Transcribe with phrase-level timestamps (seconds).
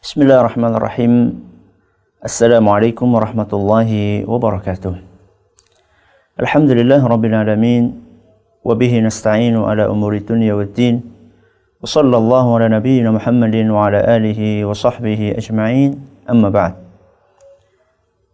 [0.00, 1.44] Bismillahirrahmanirrahim.
[2.24, 4.96] Assalamualaikum warahmatullahi wabarakatuh.
[6.40, 8.00] Alhamdulillah rabbil alamin
[8.64, 11.04] wa bihi nasta'inu ala umuri dunya waddin.
[11.04, 16.00] Wa sallallahu ala nabiyyina Muhammadin wa ala alihi wa sahbihi ajma'in.
[16.24, 16.80] Amma ba'd.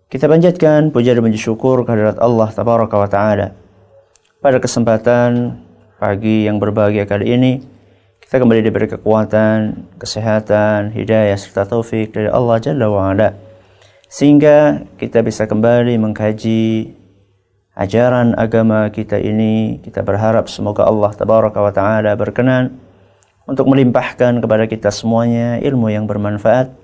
[0.07, 3.51] Kita panjatkan puja dan puji syukur kehadirat Allah tabaraka wa taala.
[4.39, 5.59] Pada kesempatan
[5.99, 7.53] pagi yang berbahagia kali ini,
[8.27, 13.15] kita kembali diberi kekuatan, kesehatan, hidayah serta taufik dari Allah Jalla wa.
[14.11, 16.91] Sehingga kita bisa kembali mengkaji
[17.79, 19.79] ajaran agama kita ini.
[19.79, 22.75] Kita berharap semoga Allah Tabaraka wa taala berkenan
[23.47, 26.75] untuk melimpahkan kepada kita semuanya ilmu yang bermanfaat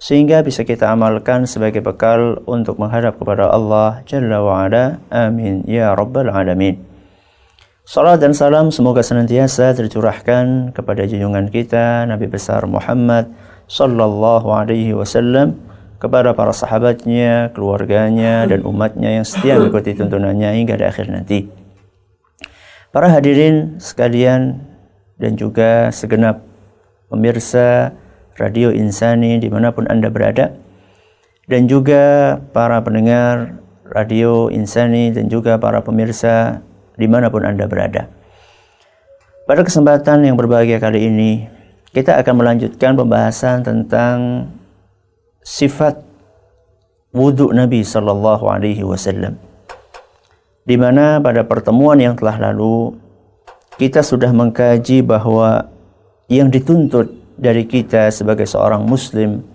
[0.00, 4.64] sehingga bisa kita amalkan sebagai bekal untuk menghadap kepada Allah Jalla wa.
[5.12, 6.95] Amin ya rabbal alamin.
[7.86, 13.30] Salam dan salam semoga senantiasa tercurahkan kepada junjungan kita Nabi besar Muhammad
[13.70, 15.54] sallallahu alaihi wasallam
[16.02, 21.46] kepada para sahabatnya, keluarganya dan umatnya yang setia mengikuti tuntunannya hingga di akhir nanti.
[22.90, 24.66] Para hadirin sekalian
[25.22, 26.42] dan juga segenap
[27.06, 27.94] pemirsa
[28.34, 30.58] Radio Insani di mana pun Anda berada
[31.46, 36.66] dan juga para pendengar Radio Insani dan juga para pemirsa
[36.96, 38.08] di mana pun Anda berada.
[39.46, 41.46] Pada kesempatan yang berbahagia kali ini,
[41.94, 44.50] kita akan melanjutkan pembahasan tentang
[45.46, 46.02] sifat
[47.14, 49.38] wudhu Nabi Sallallahu Alaihi Wasallam.
[50.66, 52.98] Di mana pada pertemuan yang telah lalu
[53.78, 55.70] kita sudah mengkaji bahwa
[56.26, 57.06] yang dituntut
[57.38, 59.46] dari kita sebagai seorang Muslim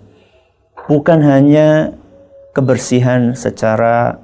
[0.88, 1.92] bukan hanya
[2.56, 4.16] kebersihan secara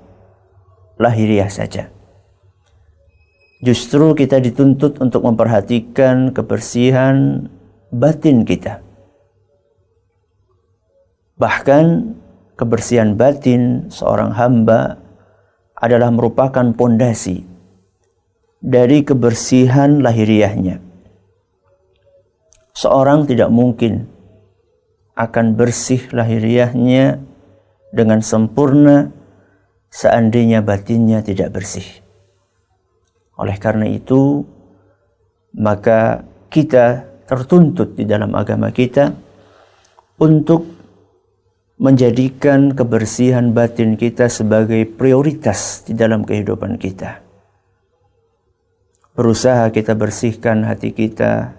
[0.97, 1.93] lahiriah saja
[3.59, 7.51] Justru kita dituntut untuk memperhatikan kebersihan
[7.91, 8.87] batin kita.
[11.39, 11.85] Bahkan
[12.55, 15.03] kebersihan batin seorang hamba
[15.75, 17.47] adalah merupakan pondasi
[18.63, 20.83] dari kebersihan lahiriahnya.
[22.75, 24.07] Seorang tidak mungkin
[25.19, 27.19] akan bersih lahiriahnya
[27.91, 29.11] dengan sempurna
[29.91, 32.07] seandainya batinnya tidak bersih.
[33.39, 34.43] Oleh karena itu,
[35.55, 39.15] maka kita tertuntut di dalam agama kita
[40.19, 40.67] untuk
[41.79, 47.23] menjadikan kebersihan batin kita sebagai prioritas di dalam kehidupan kita.
[49.15, 51.55] Berusaha kita bersihkan hati kita,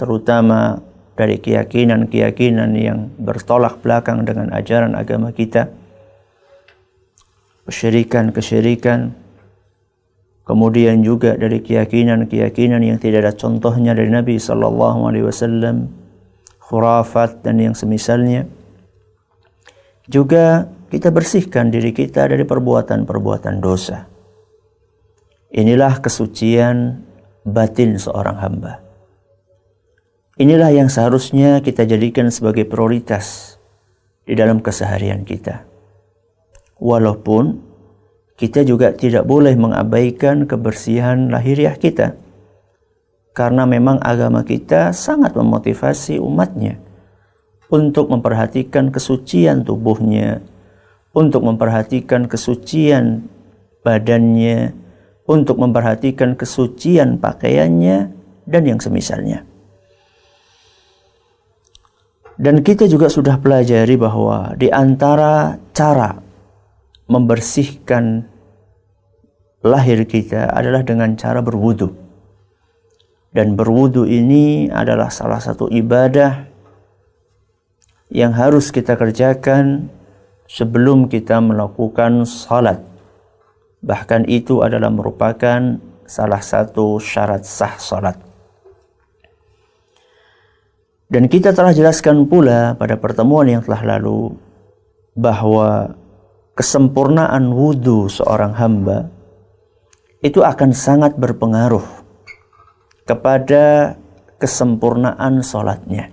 [0.00, 0.80] terutama
[1.16, 5.68] dari keyakinan-keyakinan yang bertolak belakang dengan ajaran agama kita,
[7.68, 9.25] kesyirikan-kesyirikan,
[10.46, 15.90] kemudian juga dari keyakinan-keyakinan yang tidak ada contohnya dari Nabi sallallahu alaihi wasallam
[16.62, 18.46] khurafat dan yang semisalnya.
[20.06, 24.06] Juga kita bersihkan diri kita dari perbuatan-perbuatan dosa.
[25.50, 27.02] Inilah kesucian
[27.42, 28.86] batin seorang hamba.
[30.36, 33.56] Inilah yang seharusnya kita jadikan sebagai prioritas
[34.28, 35.64] di dalam keseharian kita.
[36.76, 37.56] Walaupun
[38.36, 42.20] kita juga tidak boleh mengabaikan kebersihan lahiriah kita.
[43.32, 46.80] Karena memang agama kita sangat memotivasi umatnya
[47.72, 50.40] untuk memperhatikan kesucian tubuhnya,
[51.12, 53.28] untuk memperhatikan kesucian
[53.84, 54.72] badannya,
[55.28, 58.12] untuk memperhatikan kesucian pakaiannya,
[58.46, 59.42] dan yang semisalnya.
[62.36, 66.25] Dan kita juga sudah pelajari bahwa di antara cara
[67.06, 68.26] membersihkan
[69.62, 71.94] lahir kita adalah dengan cara berwudu.
[73.34, 76.48] Dan berwudu ini adalah salah satu ibadah
[78.08, 79.90] yang harus kita kerjakan
[80.48, 82.80] sebelum kita melakukan salat.
[83.84, 88.16] Bahkan itu adalah merupakan salah satu syarat sah salat.
[91.06, 94.34] Dan kita telah jelaskan pula pada pertemuan yang telah lalu
[95.14, 95.94] bahwa
[96.56, 99.12] kesempurnaan wudhu seorang hamba
[100.24, 101.84] itu akan sangat berpengaruh
[103.04, 103.94] kepada
[104.40, 106.10] kesempurnaan sholatnya.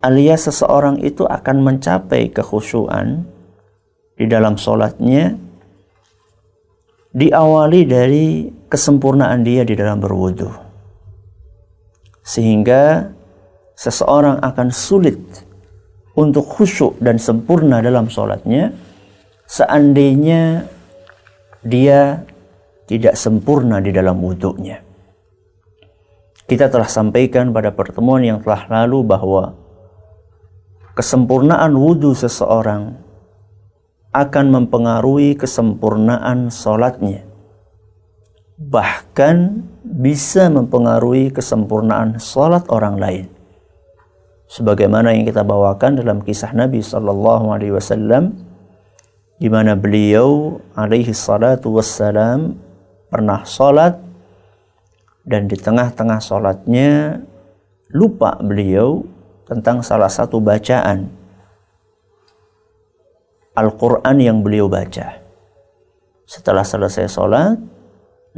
[0.00, 3.28] Alias seseorang itu akan mencapai kekhusyuan
[4.16, 5.36] di dalam sholatnya
[7.10, 10.48] diawali dari kesempurnaan dia di dalam berwudhu.
[12.24, 13.12] Sehingga
[13.74, 15.18] seseorang akan sulit
[16.20, 18.76] untuk khusyuk dan sempurna dalam sholatnya
[19.48, 20.68] seandainya
[21.64, 22.28] dia
[22.84, 24.84] tidak sempurna di dalam wudhunya.
[26.44, 29.54] Kita telah sampaikan pada pertemuan yang telah lalu bahwa
[30.98, 32.98] kesempurnaan wudhu seseorang
[34.10, 37.22] akan mempengaruhi kesempurnaan sholatnya.
[38.60, 39.36] Bahkan
[39.86, 43.39] bisa mempengaruhi kesempurnaan sholat orang lain.
[44.50, 48.34] Sebagaimana yang kita bawakan dalam kisah Nabi Sallallahu Alaihi Wasallam,
[49.38, 52.58] di mana beliau alaihi salatu wassalam
[53.08, 53.96] pernah sholat
[55.24, 57.22] dan di tengah-tengah sholatnya
[57.94, 59.06] lupa beliau
[59.48, 61.08] tentang salah satu bacaan
[63.56, 65.20] Al-Quran yang beliau baca.
[66.28, 67.58] Setelah selesai sholat,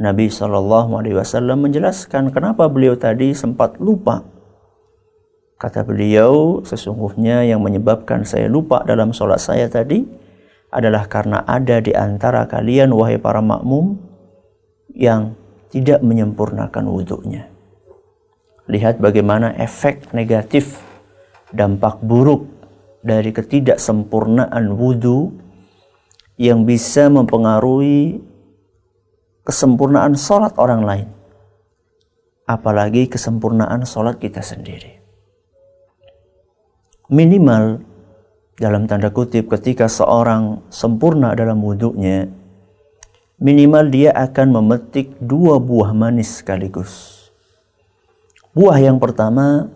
[0.01, 4.32] Nabi Wasallam menjelaskan kenapa beliau tadi sempat lupa.
[5.63, 10.03] Kata beliau, sesungguhnya yang menyebabkan saya lupa dalam sholat saya tadi
[10.67, 13.95] adalah karena ada di antara kalian, wahai para makmum,
[14.91, 15.39] yang
[15.71, 17.47] tidak menyempurnakan wudhunya.
[18.67, 20.83] Lihat bagaimana efek negatif,
[21.55, 22.43] dampak buruk
[22.99, 25.31] dari ketidaksempurnaan wudhu
[26.35, 28.19] yang bisa mempengaruhi
[29.47, 31.07] kesempurnaan sholat orang lain.
[32.51, 35.02] Apalagi kesempurnaan sholat kita sendiri.
[37.11, 37.83] Minimal
[38.55, 42.31] dalam tanda kutip ketika seorang sempurna dalam wudhunya,
[43.43, 47.27] minimal dia akan memetik dua buah manis sekaligus.
[48.55, 49.67] Buah yang pertama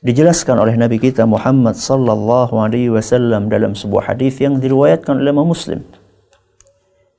[0.00, 5.52] dijelaskan oleh Nabi kita Muhammad sallallahu alaihi wasallam dalam sebuah hadis yang diriwayatkan oleh Imam
[5.52, 5.84] Muslim.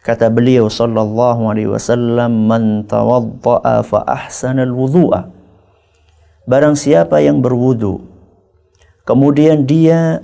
[0.01, 5.29] Kata beliau sallallahu alaihi wasallam, "Man tawaddaa fa ahsana al-wudhu'a."
[6.47, 8.16] Barang siapa yang berwudu
[9.07, 10.19] kemudian dia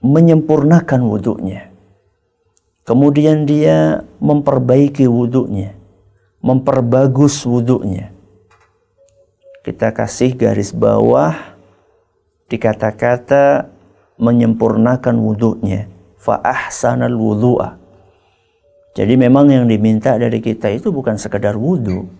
[0.00, 1.68] menyempurnakan wudhunya.
[2.82, 5.78] Kemudian dia memperbaiki wudhunya,
[6.42, 8.10] memperbagus wudhunya
[9.62, 11.54] kita kasih garis bawah
[12.50, 13.70] di kata-kata
[14.18, 15.86] menyempurnakan wudhunya
[16.18, 17.78] fa ahsanal wudhu'a
[18.92, 22.10] jadi memang yang diminta dari kita itu bukan sekedar wudhu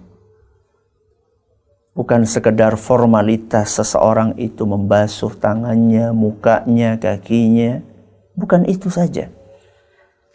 [1.93, 7.85] bukan sekedar formalitas seseorang itu membasuh tangannya, mukanya, kakinya
[8.33, 9.29] bukan itu saja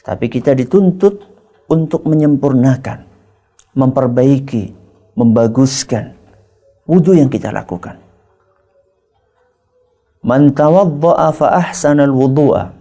[0.05, 1.19] tapi kita dituntut
[1.67, 3.03] untuk menyempurnakan
[3.75, 4.71] memperbaiki
[5.17, 6.17] membaguskan
[6.87, 7.99] wudhu yang kita lakukan.
[10.23, 12.73] Man tawadda'a fa ahsanal wudu'a.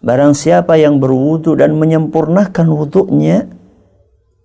[0.00, 3.48] Barang siapa yang berwudu dan menyempurnakan wudunya,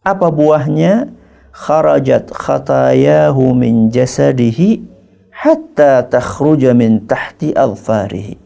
[0.02, 1.21] apa buahnya?
[1.52, 4.82] Kharajat khatayahu min jasadihi
[5.36, 8.40] hatta takhruja min tahti alfarihi.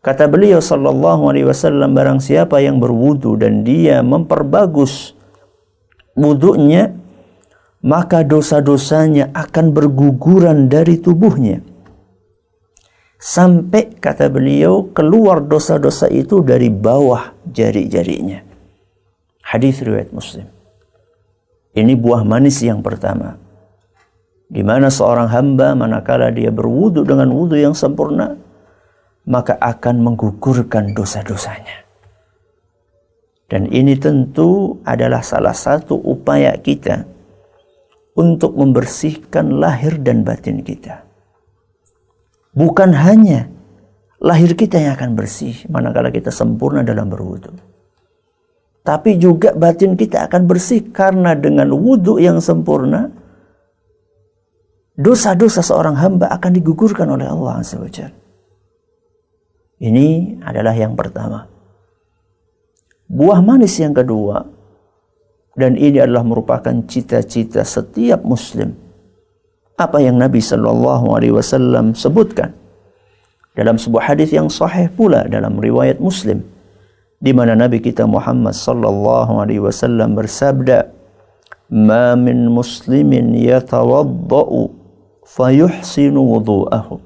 [0.00, 5.18] Kata beliau sallallahu alaihi wasallam barang siapa yang berwudu dan dia memperbagus
[6.14, 6.94] wudunya
[7.82, 11.60] maka dosa-dosanya akan berguguran dari tubuhnya.
[13.18, 18.46] Sampai kata beliau keluar dosa-dosa itu dari bawah jari-jarinya.
[19.42, 20.55] Hadis riwayat Muslim.
[21.76, 23.36] Ini buah manis yang pertama.
[24.48, 28.32] Di mana seorang hamba manakala dia berwudu dengan wudu yang sempurna,
[29.28, 31.84] maka akan menggugurkan dosa-dosanya.
[33.46, 37.04] Dan ini tentu adalah salah satu upaya kita
[38.16, 41.04] untuk membersihkan lahir dan batin kita.
[42.56, 43.52] Bukan hanya
[44.16, 47.75] lahir kita yang akan bersih manakala kita sempurna dalam berwudu.
[48.86, 53.10] Tapi juga batin kita akan bersih karena dengan wudhu yang sempurna
[54.94, 58.14] dosa-dosa seorang hamba akan digugurkan oleh Allah SWT.
[59.82, 61.50] Ini adalah yang pertama.
[63.10, 64.46] Buah manis yang kedua
[65.58, 68.70] dan ini adalah merupakan cita-cita setiap muslim.
[69.74, 72.54] Apa yang Nabi Shallallahu alaihi wasallam sebutkan
[73.58, 76.55] dalam sebuah hadis yang sahih pula dalam riwayat Muslim
[77.16, 80.92] di mana Nabi kita Muhammad sallallahu alaihi wasallam bersabda
[81.72, 84.72] ma min muslimin yatawaddau
[85.24, 87.00] fayuhsinu wudu'ahu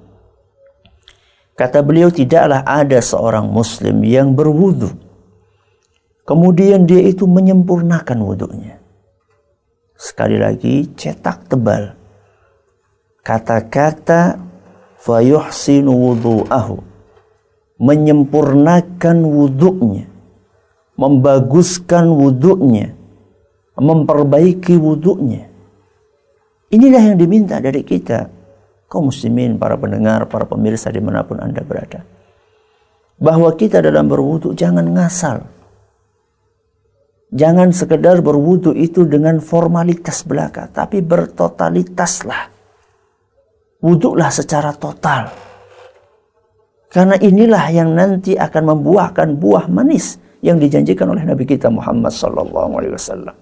[1.54, 5.10] kata beliau tidaklah ada seorang muslim yang berwudu
[6.30, 8.78] Kemudian dia itu menyempurnakan wudhunya.
[9.98, 11.98] Sekali lagi cetak tebal.
[13.26, 14.38] Kata-kata
[15.02, 16.86] fayuhsinu wudhu'ahu.
[17.80, 20.06] Menyempurnakan wudhunya.
[21.00, 22.92] Membaguskan wudhunya.
[23.80, 25.48] Memperbaiki wudhunya.
[26.70, 28.28] Inilah yang diminta dari kita.
[28.84, 32.04] Kaum muslimin, para pendengar, para pemirsa di mana pun anda berada.
[33.16, 35.60] Bahwa kita dalam berwudhu jangan ngasal
[37.30, 42.50] Jangan sekedar berwudu itu dengan formalitas belaka, tapi bertotalitaslah.
[43.78, 45.30] Wuduklah secara total.
[46.90, 52.82] Karena inilah yang nanti akan membuahkan buah manis yang dijanjikan oleh Nabi kita Muhammad sallallahu
[52.82, 53.36] alaihi wasallam.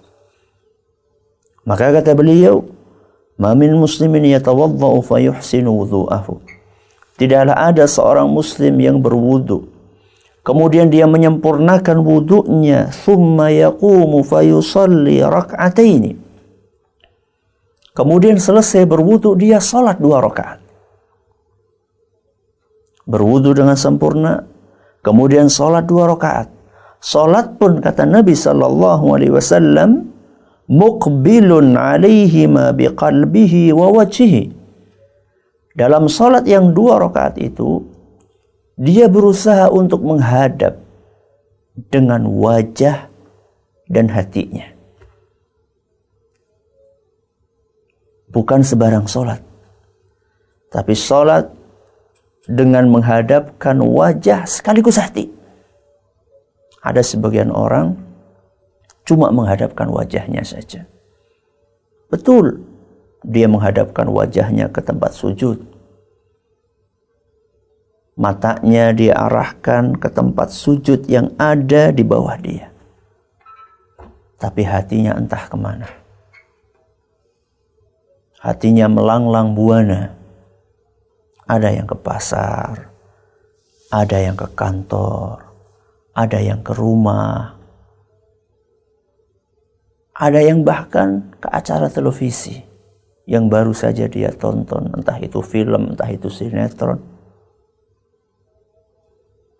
[1.65, 2.61] Maka kata beliau,
[3.41, 6.37] "Ma min muslimin yatawaddau fa yuhsinu wudhu'ahu."
[7.17, 9.79] Tidaklah ada seorang muslim yang berwudu
[10.49, 16.17] kemudian dia menyempurnakan wudunya, thumma yaqumu fa yusalli rak'ataini.
[17.93, 20.68] Kemudian selesai berwudu dia salat dua rakaat
[23.09, 24.45] berwudu dengan sempurna,
[25.01, 26.53] kemudian sholat dua rakaat.
[27.01, 30.13] Sholat pun kata Nabi Sallallahu Alaihi Wasallam,
[30.69, 34.05] mukbilun alaihi ma biqalbihi wa.
[35.73, 37.81] Dalam sholat yang dua rakaat itu,
[38.77, 40.77] dia berusaha untuk menghadap
[41.89, 43.09] dengan wajah
[43.89, 44.69] dan hatinya.
[48.29, 49.41] Bukan sebarang sholat.
[50.69, 51.49] Tapi sholat
[52.49, 55.29] dengan menghadapkan wajah sekaligus hati.
[56.81, 57.93] Ada sebagian orang
[59.05, 60.89] cuma menghadapkan wajahnya saja.
[62.09, 62.65] Betul,
[63.21, 65.61] dia menghadapkan wajahnya ke tempat sujud.
[68.17, 72.73] Matanya dia arahkan ke tempat sujud yang ada di bawah dia.
[74.41, 75.87] Tapi hatinya entah ke mana.
[78.39, 80.18] Hatinya melanglang buana
[81.49, 82.93] ada yang ke pasar,
[83.89, 85.49] ada yang ke kantor,
[86.13, 87.57] ada yang ke rumah,
[90.13, 92.61] ada yang bahkan ke acara televisi
[93.25, 97.01] yang baru saja dia tonton, entah itu film, entah itu sinetron.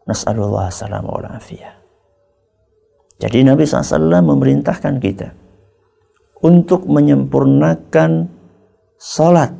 [0.05, 1.37] Nas'alullah salam wa
[3.19, 5.29] Jadi Nabi SAW memerintahkan kita
[6.41, 8.25] untuk menyempurnakan
[8.97, 9.53] salat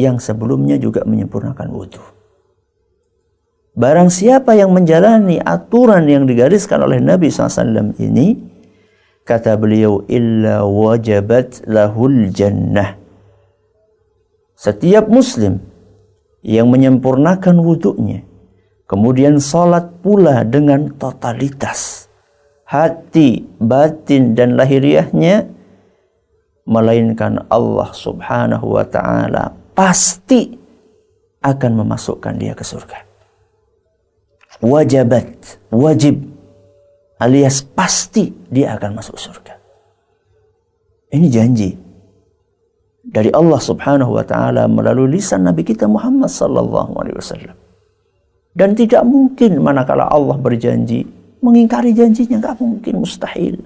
[0.00, 2.20] yang sebelumnya juga menyempurnakan wudhu.
[3.76, 8.34] Barang siapa yang menjalani aturan yang digariskan oleh Nabi SAW ini,
[9.22, 12.98] kata beliau, illa wajabat lahul jannah.
[14.58, 15.62] Setiap muslim
[16.42, 18.26] yang menyempurnakan wudhunya,
[18.90, 22.10] kemudian salat pula dengan totalitas,
[22.66, 25.46] hati, batin, dan lahiriahnya,
[26.66, 30.54] melainkan Allah subhanahu wa ta'ala pasti
[31.40, 32.98] akan memasukkan dia ke surga.
[34.60, 36.20] Wajabat, wajib,
[37.16, 39.56] alias pasti dia akan masuk surga.
[41.10, 41.70] Ini janji
[43.00, 47.56] dari Allah Subhanahu wa taala melalui lisan Nabi kita Muhammad sallallahu alaihi wasallam.
[48.52, 51.06] Dan tidak mungkin manakala Allah berjanji
[51.40, 53.56] mengingkari janjinya nggak mungkin mustahil.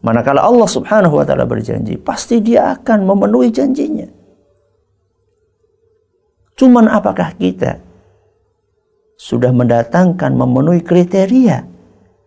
[0.00, 4.08] Manakala Allah Subhanahu wa taala berjanji, pasti dia akan memenuhi janjinya.
[6.56, 7.80] Cuman apakah kita
[9.20, 11.68] sudah mendatangkan memenuhi kriteria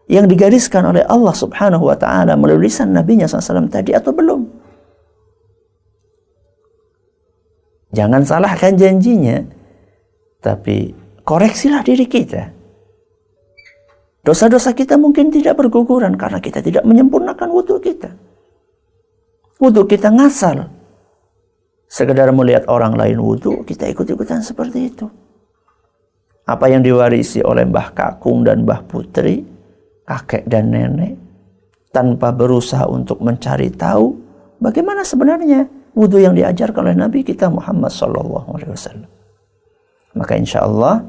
[0.06, 4.42] yang digariskan oleh Allah Subhanahu wa taala melalui lisan nabinya SAW tadi atau belum?
[7.94, 9.46] Jangan salahkan janjinya,
[10.42, 10.94] tapi
[11.26, 12.63] koreksilah diri kita.
[14.24, 18.16] Dosa-dosa kita mungkin tidak berguguran karena kita tidak menyempurnakan wudhu kita.
[19.60, 20.72] Wudhu kita ngasal,
[21.92, 25.12] sekedar melihat orang lain wudhu, kita ikut-ikutan seperti itu.
[26.48, 29.44] Apa yang diwarisi oleh Mbah Kakung dan Mbah Putri,
[30.08, 31.20] kakek dan nenek,
[31.92, 34.16] tanpa berusaha untuk mencari tahu
[34.64, 39.12] bagaimana sebenarnya wudhu yang diajarkan oleh Nabi kita Muhammad Wasallam.
[40.16, 41.04] Maka insya Allah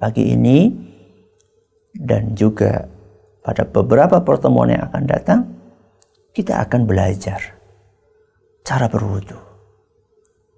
[0.00, 0.72] pagi ini
[2.00, 2.88] dan juga
[3.40, 5.40] pada beberapa pertemuan yang akan datang
[6.36, 7.40] kita akan belajar
[8.66, 9.46] cara berwudhu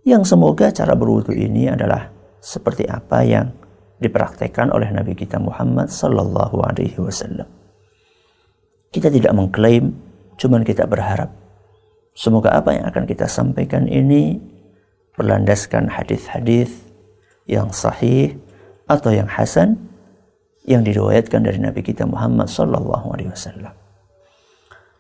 [0.09, 2.09] yang semoga cara berwudu ini adalah
[2.41, 3.53] seperti apa yang
[4.01, 7.45] dipraktekkan oleh Nabi kita Muhammad sallallahu alaihi wasallam.
[8.89, 9.93] Kita tidak mengklaim,
[10.41, 11.29] cuman kita berharap
[12.17, 14.41] semoga apa yang akan kita sampaikan ini
[15.19, 16.73] berlandaskan hadis-hadis
[17.45, 18.39] yang sahih
[18.89, 19.77] atau yang hasan
[20.69, 23.73] yang diriwayatkan dari Nabi kita Muhammad sallallahu alaihi wasallam.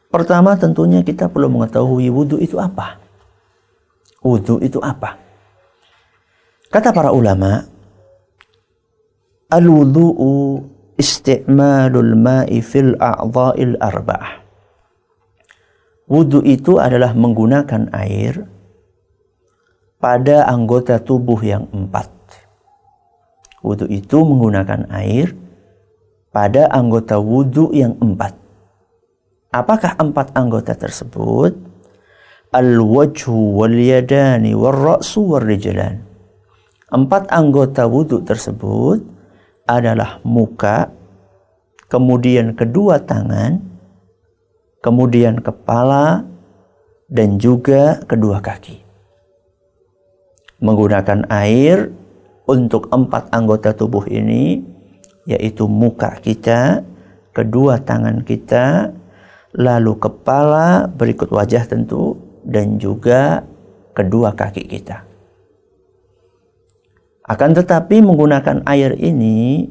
[0.08, 2.96] Pertama tentunya kita perlu mengetahui wudhu itu apa.
[4.24, 5.20] Wudhu itu apa?
[6.72, 7.60] Kata para ulama,
[9.52, 10.64] al-wudhu'u
[10.96, 14.32] isti'malul ma'i fil arba'ah.
[16.08, 18.48] Wudhu itu adalah menggunakan air
[20.00, 22.08] pada anggota tubuh yang empat.
[23.60, 25.36] Wudhu itu menggunakan air
[26.38, 28.38] pada anggota wudhu yang empat.
[29.50, 31.68] Apakah empat anggota tersebut?
[32.52, 36.04] al-wajhu wal yadani wal ra'su wal rijlan.
[36.88, 39.04] Empat anggota wudhu tersebut
[39.68, 40.88] adalah muka,
[41.92, 43.60] kemudian kedua tangan,
[44.80, 46.24] kemudian kepala,
[47.12, 48.80] dan juga kedua kaki.
[50.64, 51.92] Menggunakan air
[52.48, 54.64] untuk empat anggota tubuh ini,
[55.28, 56.80] yaitu muka kita,
[57.36, 58.96] kedua tangan kita,
[59.52, 62.16] lalu kepala, berikut wajah tentu,
[62.48, 63.44] dan juga
[63.92, 65.04] kedua kaki kita.
[67.28, 69.68] Akan tetapi menggunakan air ini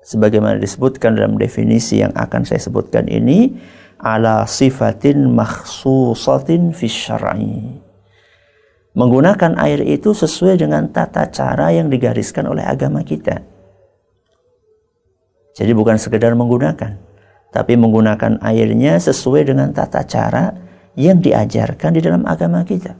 [0.00, 3.52] sebagaimana disebutkan dalam definisi yang akan saya sebutkan ini
[4.00, 7.84] ala sifatin makhsusatin fi syar'i.
[8.96, 13.44] Menggunakan air itu sesuai dengan tata cara yang digariskan oleh agama kita.
[15.56, 17.00] Jadi bukan sekedar menggunakan,
[17.48, 20.52] tapi menggunakan airnya sesuai dengan tata cara
[21.00, 22.92] yang diajarkan di dalam agama kita.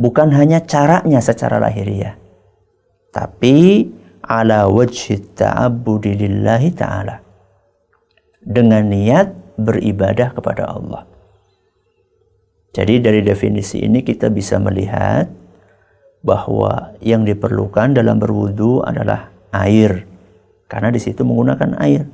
[0.00, 2.20] Bukan hanya caranya secara lahiriah
[3.10, 3.90] tapi
[4.22, 6.16] ala wajhi ta'abbudi
[6.74, 7.16] ta'ala.
[8.40, 11.04] Dengan niat beribadah kepada Allah.
[12.72, 15.28] Jadi dari definisi ini kita bisa melihat
[16.24, 20.06] bahwa yang diperlukan dalam berwudu adalah air
[20.70, 22.06] karena di situ menggunakan air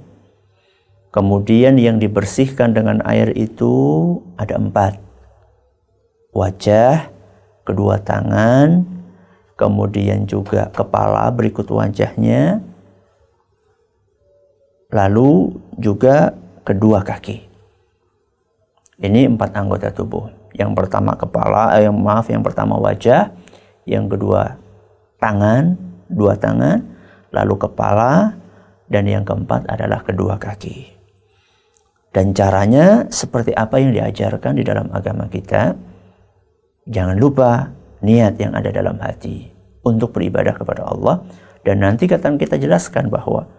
[1.12, 5.06] kemudian yang dibersihkan dengan air itu ada empat
[6.36, 7.16] wajah
[7.66, 8.86] kedua tangan,
[9.58, 12.62] kemudian juga kepala berikut wajahnya,
[14.94, 17.42] lalu juga kedua kaki.
[19.02, 20.30] Ini empat anggota tubuh.
[20.56, 23.28] Yang pertama kepala, eh, maaf, yang pertama wajah,
[23.84, 24.56] yang kedua
[25.20, 25.76] tangan,
[26.08, 26.80] dua tangan,
[27.28, 28.32] lalu kepala,
[28.86, 30.94] dan yang keempat adalah kedua kaki.
[32.14, 35.76] Dan caranya seperti apa yang diajarkan di dalam agama kita,
[36.86, 39.50] Jangan lupa niat yang ada dalam hati
[39.82, 41.26] untuk beribadah kepada Allah
[41.66, 43.50] dan nanti akan kita jelaskan bahwa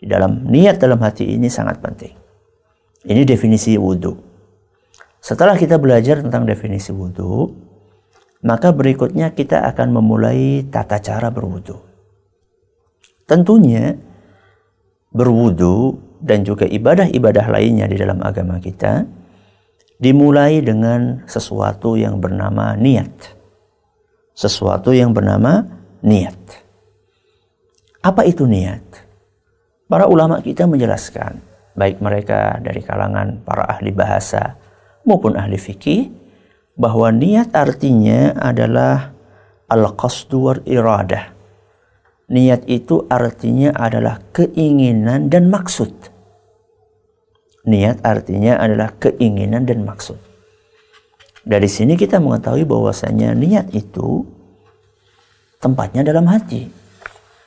[0.00, 2.16] di dalam niat dalam hati ini sangat penting.
[3.04, 4.16] Ini definisi wudhu.
[5.20, 7.52] Setelah kita belajar tentang definisi wudhu,
[8.48, 11.76] maka berikutnya kita akan memulai tata cara berwudhu.
[13.28, 13.92] Tentunya
[15.14, 19.06] berwudhu dan juga ibadah-ibadah lainnya di dalam agama kita
[20.02, 23.12] dimulai dengan sesuatu yang bernama niat.
[24.34, 25.62] Sesuatu yang bernama
[26.02, 26.36] niat.
[28.02, 28.82] Apa itu niat?
[29.86, 31.38] Para ulama kita menjelaskan,
[31.78, 34.58] baik mereka dari kalangan para ahli bahasa
[35.06, 36.10] maupun ahli fikih,
[36.74, 39.14] bahwa niat artinya adalah
[39.70, 41.33] al-qasdu wal iradah.
[42.34, 46.14] Niat itu artinya adalah keinginan dan maksud
[47.64, 50.20] Niat artinya adalah keinginan dan maksud.
[51.48, 54.20] Dari sini kita mengetahui bahwasanya niat itu
[55.64, 56.68] tempatnya dalam hati.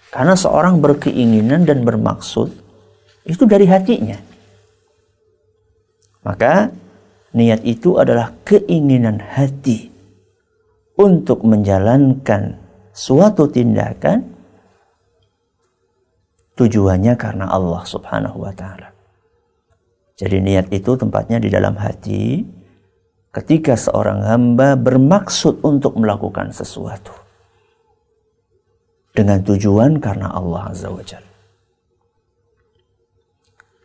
[0.10, 2.50] Karena seorang berkeinginan dan bermaksud
[3.30, 4.18] itu dari hatinya.
[6.26, 6.74] Maka
[7.38, 9.94] niat itu adalah keinginan hati
[10.98, 12.58] untuk menjalankan
[12.90, 14.26] suatu tindakan
[16.58, 18.90] tujuannya karena Allah Subhanahu wa taala.
[20.18, 22.42] Jadi niat itu tempatnya di dalam hati
[23.30, 27.14] ketika seorang hamba bermaksud untuk melakukan sesuatu.
[29.14, 31.34] Dengan tujuan karena Allah Azza wa Jalla.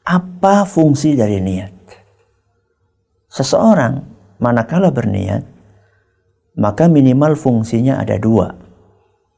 [0.08, 1.72] Apa fungsi dari niat?
[3.32, 4.04] Seseorang
[4.40, 5.40] manakala berniat,
[6.56, 8.52] maka minimal fungsinya ada dua.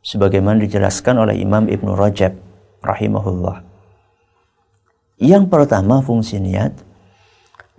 [0.03, 2.35] Sebagaimana dijelaskan oleh Imam Ibn Rajab
[2.85, 3.65] rahimahullah.
[5.17, 6.77] Yang pertama fungsi niat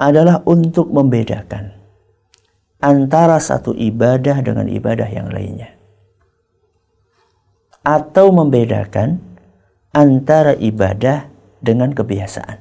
[0.01, 1.77] adalah untuk membedakan
[2.81, 5.71] antara satu ibadah dengan ibadah yang lainnya.
[7.85, 9.21] Atau membedakan
[9.93, 11.29] antara ibadah
[11.61, 12.57] dengan kebiasaan.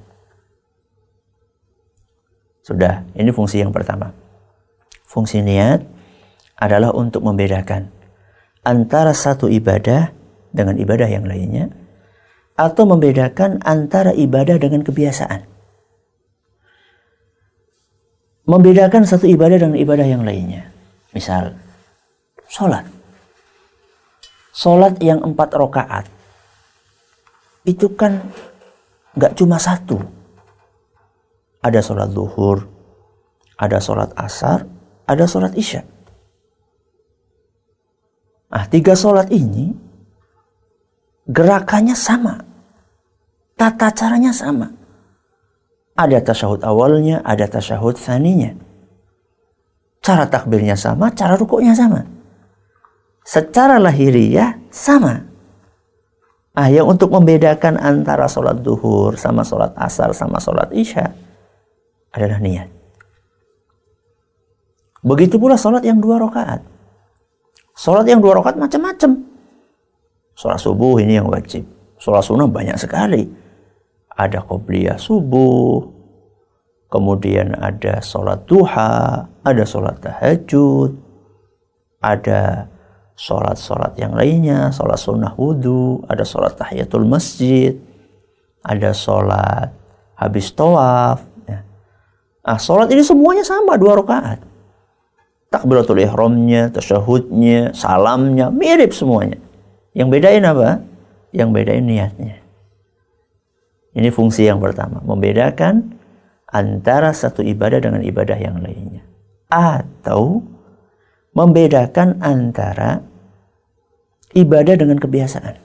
[2.65, 4.13] Sudah, ini fungsi yang pertama.
[5.05, 5.85] Fungsi niat
[6.57, 7.93] adalah untuk membedakan
[8.65, 10.13] antara satu ibadah
[10.55, 11.69] dengan ibadah yang lainnya
[12.55, 15.47] atau membedakan antara ibadah dengan kebiasaan.
[18.45, 20.71] Membedakan satu ibadah dengan ibadah yang lainnya.
[21.11, 21.57] Misal,
[22.47, 22.87] sholat.
[24.55, 26.07] Sholat yang empat rakaat
[27.65, 28.31] itu kan
[29.17, 29.99] nggak cuma satu.
[31.65, 32.69] Ada sholat zuhur,
[33.57, 34.69] ada sholat asar,
[35.09, 35.83] ada sholat isya.
[38.53, 39.75] Nah, tiga sholat ini
[41.29, 42.41] gerakannya sama.
[43.55, 44.71] Tata caranya sama.
[45.95, 48.51] Ada tasyahud awalnya, ada tasyahud saninya.
[50.03, 52.05] Cara takbirnya sama, cara rukuknya sama.
[53.25, 55.25] secara lahiriah sama.
[56.55, 61.11] Ah, yang untuk membedakan antara sholat duhur sama sholat asar sama sholat isya
[62.15, 62.71] adalah niat.
[65.03, 66.63] Begitu pula sholat yang dua rakaat.
[67.75, 69.34] Sholat yang dua rakaat macam-macam.
[70.35, 71.63] Sholat subuh ini yang wajib.
[71.99, 73.27] Sholat sunnah banyak sekali.
[74.15, 75.95] Ada qobliyah subuh,
[76.91, 80.95] kemudian ada sholat duha, ada sholat tahajud,
[81.99, 82.71] ada
[83.19, 87.75] sholat-sholat yang lainnya, sholat sunnah wudhu, ada sholat tahiyatul masjid,
[88.63, 89.75] ada sholat
[90.15, 91.27] habis tawaf.
[91.51, 91.67] Ya.
[92.47, 94.43] Nah, sholat ini semuanya sama dua rakaat.
[95.51, 99.39] Takbiratul ihramnya, tasyahudnya, salamnya, mirip semuanya.
[99.95, 100.83] Yang bedain apa?
[101.31, 102.37] Yang bedain niatnya.
[103.95, 105.95] Ini fungsi yang pertama, membedakan
[106.51, 109.07] antara satu ibadah dengan ibadah yang lainnya.
[109.47, 110.43] Atau
[111.31, 113.07] membedakan antara
[114.35, 115.63] ibadah dengan kebiasaan.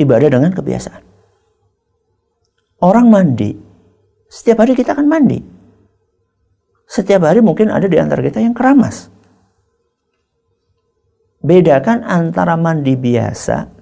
[0.00, 1.02] Ibadah dengan kebiasaan.
[2.80, 3.52] Orang mandi,
[4.32, 5.44] setiap hari kita akan mandi.
[6.88, 9.12] Setiap hari mungkin ada di antara kita yang keramas.
[11.40, 13.72] Bedakan antara mandi biasa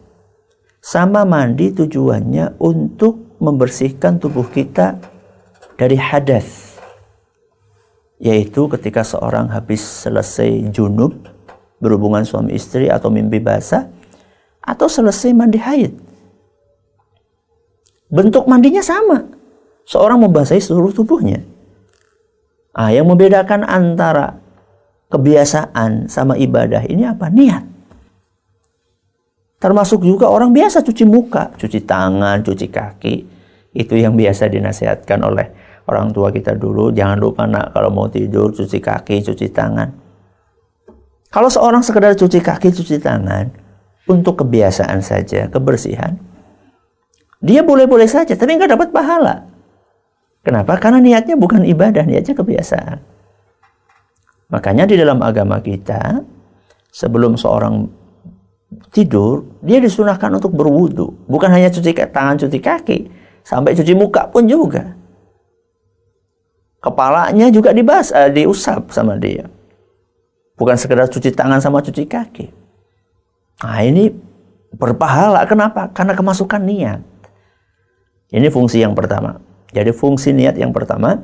[0.79, 4.95] sama mandi tujuannya untuk membersihkan tubuh kita
[5.75, 6.79] dari hadas
[8.19, 11.15] yaitu ketika seorang habis selesai junub
[11.79, 13.87] berhubungan suami istri atau mimpi basah
[14.63, 15.95] atau selesai mandi haid.
[18.11, 19.25] Bentuk mandinya sama.
[19.89, 21.41] Seorang membasahi seluruh tubuhnya.
[22.77, 24.37] Ah, yang membedakan antara
[25.09, 27.29] kebiasaan sama ibadah ini apa?
[27.33, 27.65] Niat.
[29.59, 33.17] Termasuk juga orang biasa cuci muka, cuci tangan, cuci kaki.
[33.75, 35.47] Itu yang biasa dinasihatkan oleh
[35.89, 39.89] orang tua kita dulu jangan lupa nak kalau mau tidur cuci kaki cuci tangan
[41.33, 43.49] kalau seorang sekedar cuci kaki cuci tangan
[44.05, 46.21] untuk kebiasaan saja kebersihan
[47.41, 49.49] dia boleh-boleh saja tapi nggak dapat pahala
[50.45, 53.01] kenapa karena niatnya bukan ibadah niatnya kebiasaan
[54.49, 56.25] makanya di dalam agama kita
[56.93, 57.89] sebelum seorang
[58.93, 62.99] tidur dia disunahkan untuk berwudu bukan hanya cuci tangan cuci kaki
[63.45, 64.99] sampai cuci muka pun juga
[66.79, 69.51] Kepalanya juga dibas, uh, diusap sama dia.
[70.55, 72.47] Bukan sekedar cuci tangan sama cuci kaki.
[73.67, 74.15] Nah ini
[74.75, 75.43] berpahala.
[75.47, 75.91] Kenapa?
[75.91, 77.03] Karena kemasukan niat.
[78.31, 79.43] Ini fungsi yang pertama.
[79.75, 81.19] Jadi fungsi niat yang pertama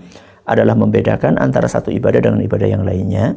[0.45, 3.37] adalah membedakan antara satu ibadah dengan ibadah yang lainnya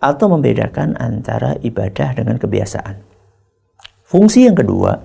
[0.00, 2.96] atau membedakan antara ibadah dengan kebiasaan.
[4.04, 4.96] Fungsi yang kedua,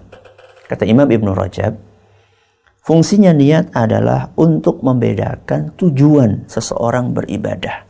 [0.72, 1.74] kata Imam Ibn Rajab,
[2.86, 7.82] Fungsinya niat adalah untuk membedakan tujuan seseorang beribadah.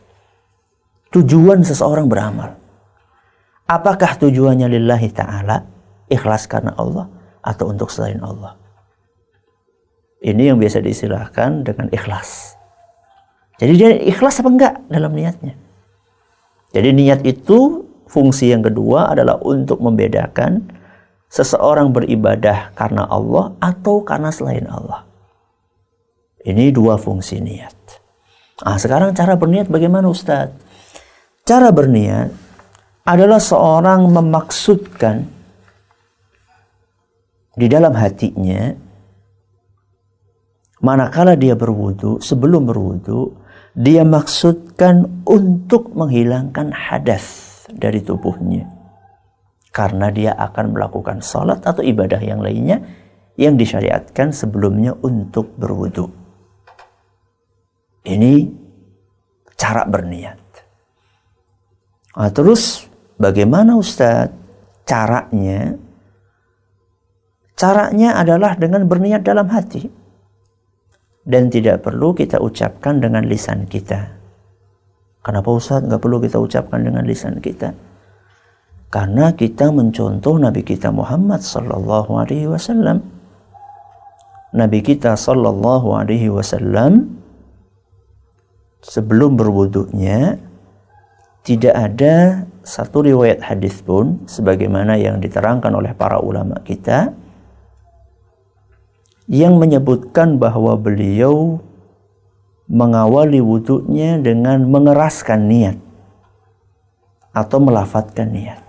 [1.12, 2.56] Tujuan seseorang beramal.
[3.68, 5.68] Apakah tujuannya lillahi ta'ala,
[6.08, 7.12] ikhlas karena Allah,
[7.44, 8.56] atau untuk selain Allah.
[10.24, 12.55] Ini yang biasa diistilahkan dengan ikhlas.
[13.56, 15.56] Jadi dia ikhlas apa enggak dalam niatnya.
[16.76, 20.68] Jadi niat itu fungsi yang kedua adalah untuk membedakan
[21.32, 25.08] seseorang beribadah karena Allah atau karena selain Allah.
[26.46, 27.74] Ini dua fungsi niat.
[28.62, 30.52] Nah, sekarang cara berniat bagaimana Ustaz?
[31.42, 32.30] Cara berniat
[33.04, 35.26] adalah seorang memaksudkan
[37.56, 38.74] di dalam hatinya
[40.84, 43.32] manakala dia berwudu, sebelum berwudu,
[43.76, 48.64] dia maksudkan untuk menghilangkan hadas dari tubuhnya
[49.68, 52.80] karena dia akan melakukan sholat atau ibadah yang lainnya
[53.36, 56.08] yang disyariatkan sebelumnya untuk berwudu.
[58.08, 58.48] Ini
[59.60, 60.40] cara berniat.
[62.16, 62.88] Nah, terus
[63.20, 64.32] bagaimana Ustadz
[64.88, 65.76] caranya?
[67.52, 70.05] Caranya adalah dengan berniat dalam hati.
[71.26, 74.14] Dan tidak perlu kita ucapkan dengan lisan kita.
[75.26, 77.74] Kenapa Ustadz nggak perlu kita ucapkan dengan lisan kita?
[78.94, 83.02] Karena kita mencontoh Nabi kita Muhammad sallallahu alaihi wasallam.
[84.54, 87.18] Nabi kita sallallahu alaihi wasallam
[88.86, 90.38] sebelum berwuduknya
[91.42, 97.10] tidak ada satu riwayat hadis pun sebagaimana yang diterangkan oleh para ulama kita
[99.26, 101.58] yang menyebutkan bahwa beliau
[102.66, 105.76] mengawali wuduknya dengan mengeraskan niat
[107.34, 108.60] atau melafatkan niat.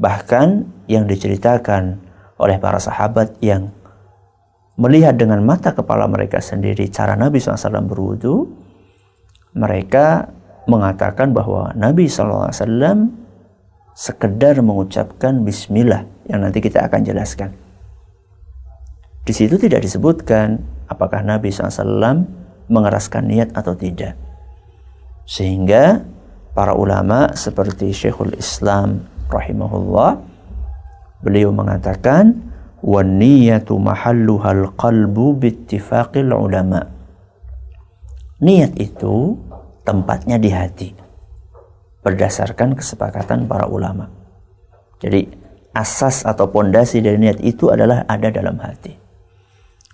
[0.00, 0.48] Bahkan
[0.88, 2.00] yang diceritakan
[2.40, 3.68] oleh para sahabat yang
[4.80, 8.48] melihat dengan mata kepala mereka sendiri cara Nabi SAW berwudu,
[9.52, 10.32] mereka
[10.64, 12.48] mengatakan bahwa Nabi SAW
[13.92, 17.52] sekedar mengucapkan bismillah yang nanti kita akan jelaskan.
[19.24, 22.24] Di situ tidak disebutkan apakah Nabi SAW
[22.70, 24.16] mengeraskan niat atau tidak.
[25.28, 26.02] Sehingga
[26.56, 30.18] para ulama seperti Syekhul Islam rahimahullah
[31.22, 32.50] beliau mengatakan
[32.82, 36.80] niyatu mahalluhal qalbu bittifaqil ulama.
[38.40, 39.36] Niat itu
[39.84, 40.90] tempatnya di hati
[42.00, 44.08] berdasarkan kesepakatan para ulama.
[45.00, 45.28] Jadi
[45.76, 48.99] asas atau pondasi dari niat itu adalah ada dalam hati.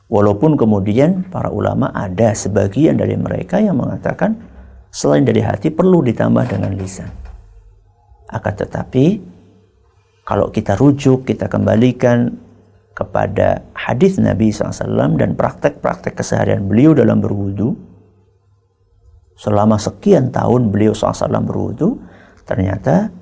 [0.07, 4.39] Walaupun kemudian para ulama ada sebagian dari mereka yang mengatakan
[4.95, 7.11] selain dari hati perlu ditambah dengan lisan.
[8.31, 9.07] Akan tetapi
[10.27, 12.35] kalau kita rujuk, kita kembalikan
[12.97, 17.77] kepada hadis Nabi SAW dan praktek-praktek keseharian beliau dalam berwudu,
[19.37, 22.03] selama sekian tahun beliau SAW berwudu,
[22.43, 23.13] ternyata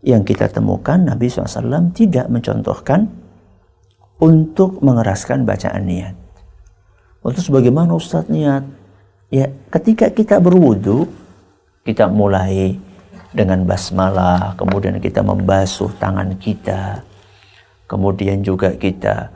[0.00, 3.06] yang kita temukan Nabi SAW tidak mencontohkan
[4.18, 6.19] untuk mengeraskan bacaan niat.
[7.20, 8.64] Terus bagaimana Ustaz niat?
[9.28, 11.06] Ya, ketika kita berwudu,
[11.84, 12.80] kita mulai
[13.30, 17.04] dengan basmalah, kemudian kita membasuh tangan kita,
[17.86, 19.30] kemudian juga kita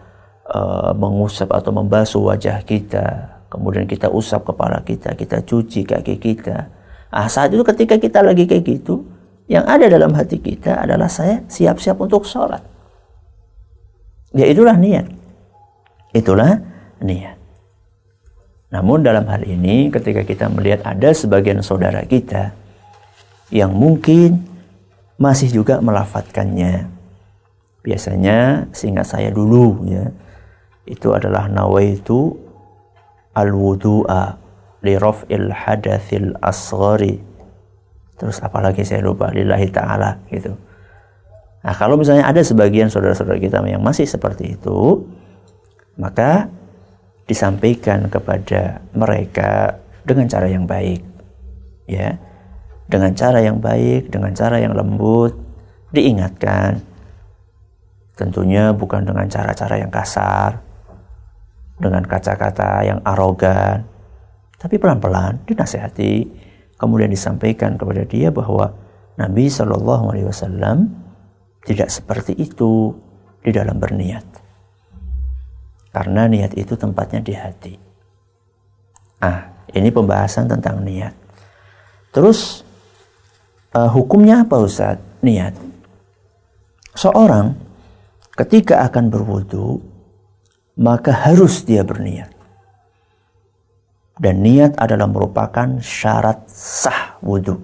[0.50, 6.66] uh, mengusap atau membasuh wajah kita, kemudian kita usap kepala kita, kita cuci kaki kita.
[7.14, 9.06] Ah, saat itu ketika kita lagi kayak gitu,
[9.46, 12.64] yang ada dalam hati kita adalah saya siap-siap untuk sholat.
[14.34, 15.06] Ya itulah niat.
[16.10, 16.58] Itulah
[16.98, 17.43] niat.
[18.74, 22.50] Namun dalam hal ini ketika kita melihat ada sebagian saudara kita
[23.54, 24.42] yang mungkin
[25.14, 26.90] masih juga melafatkannya.
[27.86, 30.10] Biasanya sehingga saya dulu ya
[30.90, 32.34] itu adalah nawaitu
[33.38, 34.42] al-wudu'a
[34.82, 37.22] li raf'il hadatsil asghari.
[38.18, 40.58] Terus apalagi saya lupa lillahi taala gitu.
[41.64, 45.08] Nah, kalau misalnya ada sebagian saudara-saudara kita yang masih seperti itu,
[45.96, 46.52] maka
[47.24, 51.00] disampaikan kepada mereka dengan cara yang baik
[51.88, 52.16] ya.
[52.84, 55.32] Dengan cara yang baik dengan cara yang lembut
[55.90, 56.84] diingatkan.
[58.14, 60.60] Tentunya bukan dengan cara-cara yang kasar
[61.80, 63.82] dengan kata-kata yang arogan
[64.64, 66.44] tapi pelan-pelan dinasehati.
[66.80, 68.72] Kemudian disampaikan kepada dia bahwa
[69.20, 70.90] Nabi Shallallahu Alaihi Wasallam
[71.64, 72.92] tidak seperti itu
[73.44, 74.43] di dalam berniat
[75.94, 77.74] karena niat itu tempatnya di hati.
[79.22, 81.14] Ah, ini pembahasan tentang niat.
[82.10, 82.66] Terus
[83.78, 84.98] uh, hukumnya apa Ustaz?
[85.22, 85.54] Niat.
[86.98, 87.54] Seorang
[88.34, 89.78] ketika akan berwudu
[90.74, 92.34] maka harus dia berniat.
[94.14, 97.58] Dan niat adalah merupakan syarat sah wudhu.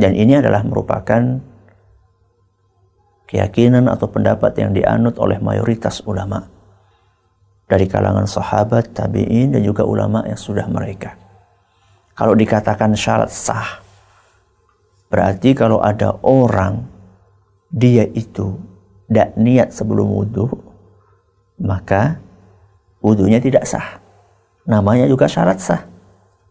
[0.00, 1.40] Dan ini adalah merupakan
[3.30, 6.50] keyakinan atau pendapat yang dianut oleh mayoritas ulama
[7.70, 11.14] dari kalangan sahabat, tabi'in dan juga ulama yang sudah mereka.
[12.18, 13.78] Kalau dikatakan syarat sah,
[15.06, 16.82] berarti kalau ada orang
[17.70, 18.58] dia itu
[19.06, 20.50] tidak niat sebelum wudhu,
[21.62, 22.18] maka
[22.98, 24.02] wudhunya tidak sah.
[24.66, 25.86] Namanya juga syarat sah.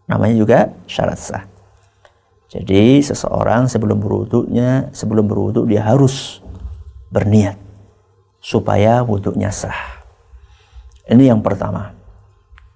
[0.07, 1.43] Namanya juga syarat sah.
[2.49, 6.41] Jadi seseorang sebelum berwudhunya, sebelum berwudhu dia harus
[7.09, 7.57] berniat
[8.39, 10.01] supaya wudhunya sah.
[11.09, 11.91] Ini yang pertama.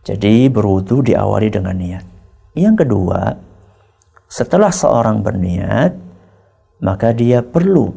[0.03, 2.05] Jadi berwudhu diawali dengan niat.
[2.57, 3.39] Yang kedua,
[4.27, 5.95] setelah seorang berniat,
[6.83, 7.95] maka dia perlu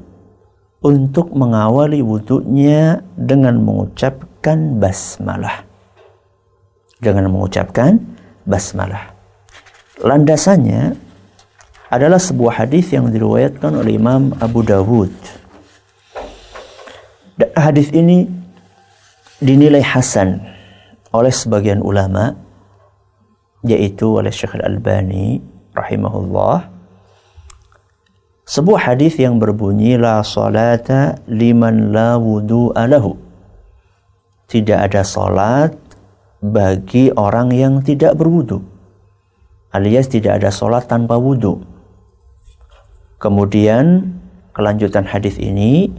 [0.85, 5.67] untuk mengawali wudhunya dengan mengucapkan basmalah.
[7.03, 7.99] Dengan mengucapkan
[8.47, 9.11] basmalah.
[9.99, 10.95] Landasannya
[11.91, 15.11] adalah sebuah hadis yang diriwayatkan oleh Imam Abu Dawud
[17.57, 18.29] hadis ini
[19.43, 20.41] dinilai hasan
[21.13, 22.33] oleh sebagian ulama
[23.67, 25.43] yaitu oleh Syekh Al-Albani
[25.77, 26.73] rahimahullah.
[28.47, 33.19] Sebuah hadis yang berbunyi la salata liman la wudu'a lahu.
[34.47, 35.75] Tidak ada salat
[36.39, 38.77] bagi orang yang tidak berwudu
[39.77, 41.61] alias tidak ada salat tanpa wudu.
[43.21, 44.17] Kemudian
[44.57, 45.93] kelanjutan hadis ini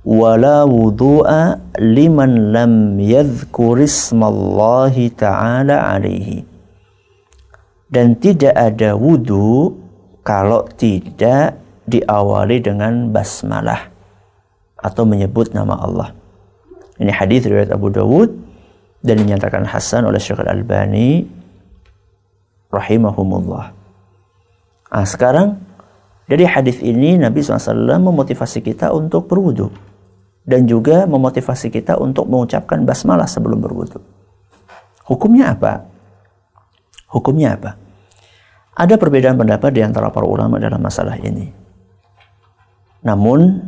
[0.00, 6.48] wala wudu'a liman lam yadhkur ismallahi ta'ala alaihi
[7.90, 9.76] dan tidak ada wudu
[10.24, 11.58] kalau tidak
[11.90, 13.90] diawali dengan basmalah
[14.78, 16.08] atau menyebut nama Allah.
[17.02, 18.30] Ini hadis riwayat Abu Dawud
[19.02, 21.26] dan dinyatakan hasan oleh Syekh Al-Albani
[22.70, 23.74] rahimahumullah.
[24.90, 25.66] Ah, sekarang
[26.30, 29.89] Dari hadis ini Nabi SAW memotivasi kita untuk berwudu
[30.44, 34.00] dan juga memotivasi kita untuk mengucapkan basmalah sebelum berwudu.
[35.04, 35.84] Hukumnya apa?
[37.10, 37.74] Hukumnya apa?
[38.78, 41.50] Ada perbedaan pendapat di antara para ulama dalam masalah ini.
[43.02, 43.60] Namun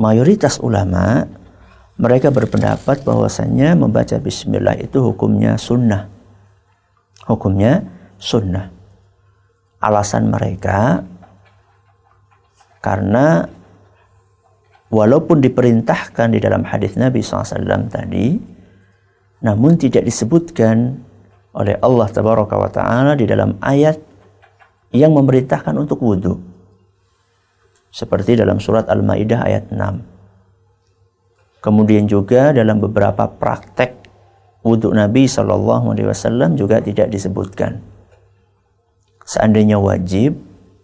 [0.00, 1.28] mayoritas ulama
[1.98, 6.06] mereka berpendapat bahwasanya membaca bismillah itu hukumnya sunnah.
[7.26, 7.84] Hukumnya
[8.16, 8.70] sunnah.
[9.78, 11.02] Alasan mereka
[12.78, 13.46] karena
[14.88, 18.36] walaupun diperintahkan di dalam hadis Nabi SAW tadi,
[19.44, 20.98] namun tidak disebutkan
[21.54, 23.98] oleh Allah Tabaraka wa Ta'ala di dalam ayat
[24.92, 26.40] yang memerintahkan untuk wudhu.
[27.88, 31.64] Seperti dalam surat Al-Ma'idah ayat 6.
[31.64, 34.06] Kemudian juga dalam beberapa praktek
[34.62, 37.82] wudhu Nabi Shallallahu Alaihi Wasallam juga tidak disebutkan.
[39.28, 40.38] Seandainya wajib,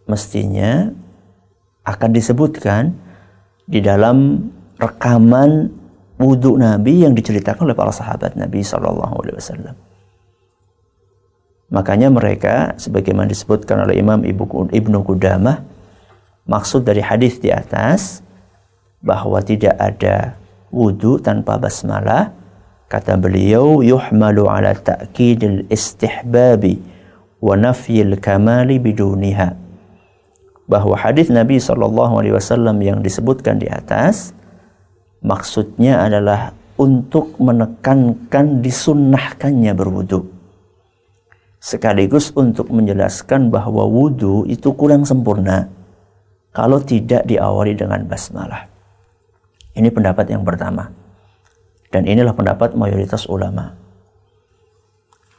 [0.05, 0.93] mestinya
[1.85, 2.97] akan disebutkan
[3.65, 4.45] di dalam
[4.77, 5.71] rekaman
[6.21, 9.77] wudhu Nabi yang diceritakan oleh para sahabat Nabi Shallallahu Alaihi Wasallam.
[11.73, 14.23] Makanya mereka, sebagaimana disebutkan oleh Imam
[14.71, 15.65] Ibnu Qudamah,
[16.47, 18.23] maksud dari hadis di atas
[19.03, 20.39] bahwa tidak ada
[20.71, 22.31] wudhu tanpa basmalah,
[22.87, 26.79] kata beliau, yuhmalu ala ta'kidil istihbabi
[27.43, 29.64] wa nafyil kamali biduniha
[30.65, 34.33] bahwa hadis Nabi Shallallahu Alaihi Wasallam yang disebutkan di atas
[35.21, 40.35] maksudnya adalah untuk menekankan disunnahkannya berwudu
[41.65, 45.73] sekaligus untuk menjelaskan bahwa wudu itu kurang sempurna
[46.53, 48.69] kalau tidak diawali dengan basmalah.
[49.73, 50.93] Ini pendapat yang pertama.
[51.89, 53.73] Dan inilah pendapat mayoritas ulama.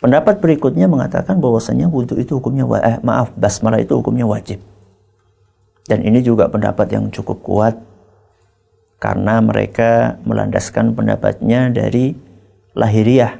[0.01, 4.59] Pendapat berikutnya mengatakan bahwasanya wudu itu hukumnya eh, maaf basmalah itu hukumnya wajib.
[5.85, 7.75] Dan ini juga pendapat yang cukup kuat
[8.97, 12.17] karena mereka melandaskan pendapatnya dari
[12.73, 13.37] lahiriah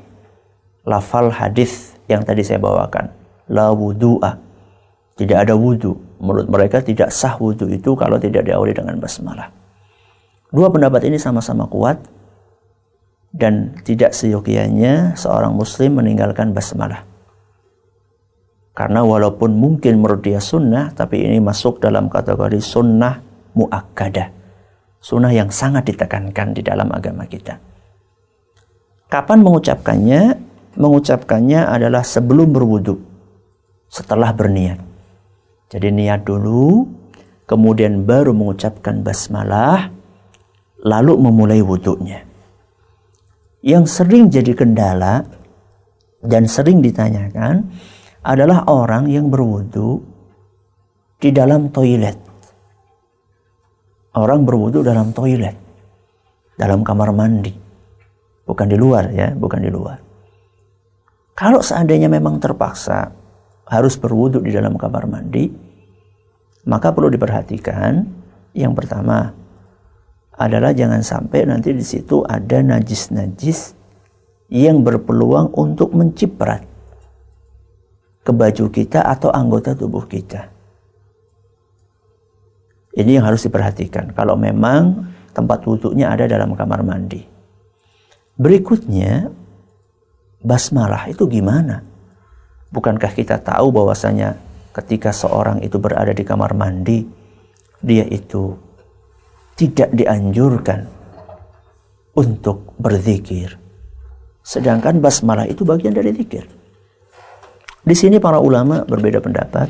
[0.85, 3.09] lafal hadis yang tadi saya bawakan.
[3.49, 4.37] La wudu'a.
[5.15, 5.95] Tidak ada wudu.
[6.21, 9.49] Menurut mereka tidak sah wudu itu kalau tidak diawali dengan basmalah.
[10.53, 11.97] Dua pendapat ini sama-sama kuat
[13.33, 17.14] dan tidak seyogianya seorang muslim meninggalkan basmalah
[18.75, 23.23] karena walaupun mungkin menurut dia sunnah, tapi ini masuk dalam kategori sunnah
[23.55, 24.35] muakkadah.
[24.99, 27.55] Sunnah yang sangat ditekankan di dalam agama kita.
[29.07, 30.21] Kapan mengucapkannya?
[30.75, 32.99] Mengucapkannya adalah sebelum berwudu.
[33.87, 34.83] Setelah berniat.
[35.71, 36.83] Jadi niat dulu,
[37.47, 39.87] kemudian baru mengucapkan basmalah,
[40.83, 42.27] lalu memulai wudhunya.
[43.63, 45.23] Yang sering jadi kendala
[46.19, 47.71] dan sering ditanyakan,
[48.25, 50.01] adalah orang yang berwudu
[51.21, 52.17] di dalam toilet.
[54.17, 55.53] Orang berwudu dalam toilet,
[56.57, 57.53] dalam kamar mandi,
[58.49, 59.97] bukan di luar ya, bukan di luar.
[61.37, 63.13] Kalau seandainya memang terpaksa
[63.69, 65.45] harus berwudu di dalam kamar mandi,
[66.65, 68.01] maka perlu diperhatikan
[68.57, 69.35] yang pertama
[70.33, 73.77] adalah jangan sampai nanti di situ ada najis-najis
[74.49, 76.74] yang berpeluang untuk menciprat
[78.25, 80.49] ke baju kita atau anggota tubuh kita.
[82.97, 84.17] Ini yang harus diperhatikan.
[84.17, 87.21] Kalau memang tempat wudhunya ada dalam kamar mandi.
[88.39, 89.29] Berikutnya,
[90.41, 91.85] basmalah itu gimana?
[92.73, 94.39] Bukankah kita tahu bahwasanya
[94.73, 97.05] ketika seorang itu berada di kamar mandi,
[97.83, 98.57] dia itu
[99.53, 100.87] tidak dianjurkan
[102.15, 103.59] untuk berzikir.
[104.41, 106.64] Sedangkan basmalah itu bagian dari zikir.
[107.85, 109.69] Di sini para ulama berbeda pendapat.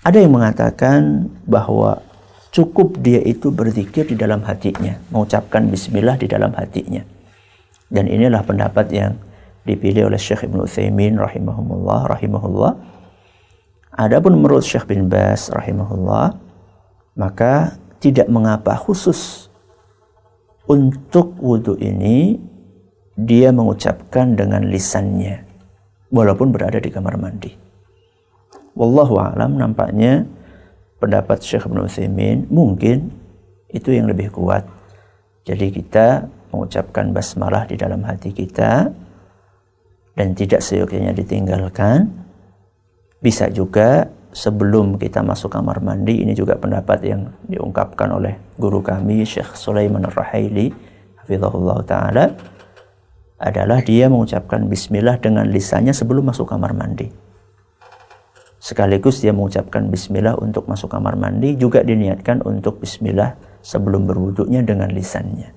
[0.00, 2.00] Ada yang mengatakan bahwa
[2.48, 7.04] cukup dia itu berzikir di dalam hatinya, mengucapkan bismillah di dalam hatinya.
[7.92, 9.12] Dan inilah pendapat yang
[9.68, 12.72] dipilih oleh Syekh Ibn Utsaimin rahimahullah rahimahullah.
[14.00, 16.40] Adapun menurut Syekh bin Bas rahimahullah,
[17.20, 19.52] maka tidak mengapa khusus
[20.64, 22.40] untuk wudhu ini
[23.20, 25.51] dia mengucapkan dengan lisannya
[26.12, 27.50] walaupun berada di kamar mandi.
[28.76, 30.28] Wallahu alam nampaknya
[31.00, 33.10] pendapat Syekh Ibn Utsaimin mungkin
[33.72, 34.68] itu yang lebih kuat.
[35.42, 38.92] Jadi kita mengucapkan basmalah di dalam hati kita
[40.12, 42.06] dan tidak seyogyanya ditinggalkan.
[43.18, 49.22] Bisa juga sebelum kita masuk kamar mandi ini juga pendapat yang diungkapkan oleh guru kami
[49.22, 50.72] Syekh Sulaiman Ar-Rahaili
[51.22, 52.24] hafizahullah taala
[53.42, 57.10] adalah dia mengucapkan bismillah dengan lisannya sebelum masuk kamar mandi.
[58.62, 64.86] sekaligus dia mengucapkan bismillah untuk masuk kamar mandi juga diniatkan untuk bismillah sebelum berwuduknya dengan
[64.94, 65.50] lisannya.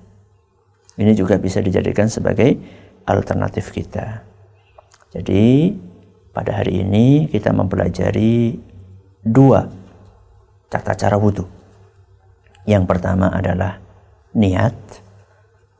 [0.98, 2.58] Ini juga bisa dijadikan sebagai
[3.06, 4.26] alternatif kita.
[5.14, 5.70] Jadi
[6.34, 8.58] pada hari ini kita mempelajari
[9.22, 9.70] dua
[10.66, 11.46] tata cara wudhu.
[12.66, 13.78] Yang pertama adalah
[14.34, 14.74] niat.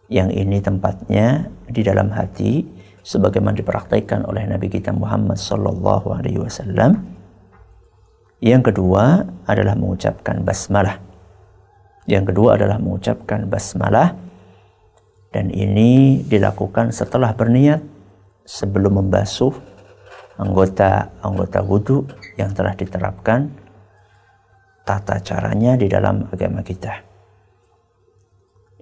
[0.07, 2.63] Yang ini tempatnya di dalam hati
[3.07, 7.03] sebagaimana dipraktikkan oleh Nabi kita Muhammad sallallahu alaihi wasallam.
[8.43, 10.99] Yang kedua adalah mengucapkan basmalah.
[12.07, 14.15] Yang kedua adalah mengucapkan basmalah
[15.35, 17.83] dan ini dilakukan setelah berniat
[18.47, 19.51] sebelum membasuh
[20.39, 22.07] anggota-anggota wudhu
[22.39, 23.51] yang telah diterapkan
[24.87, 27.06] tata caranya di dalam agama kita.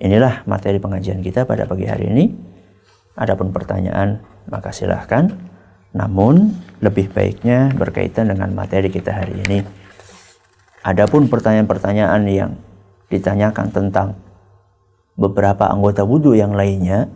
[0.00, 2.34] Inilah materi pengajian kita pada pagi hari ini.
[3.14, 4.18] Adapun pertanyaan,
[4.50, 5.30] maka silahkan.
[5.94, 6.50] Namun,
[6.82, 9.62] lebih baiknya berkaitan dengan materi kita hari ini.
[10.82, 12.58] Adapun pertanyaan-pertanyaan yang
[13.06, 14.18] ditanyakan tentang
[15.14, 17.06] beberapa anggota wudhu yang lainnya,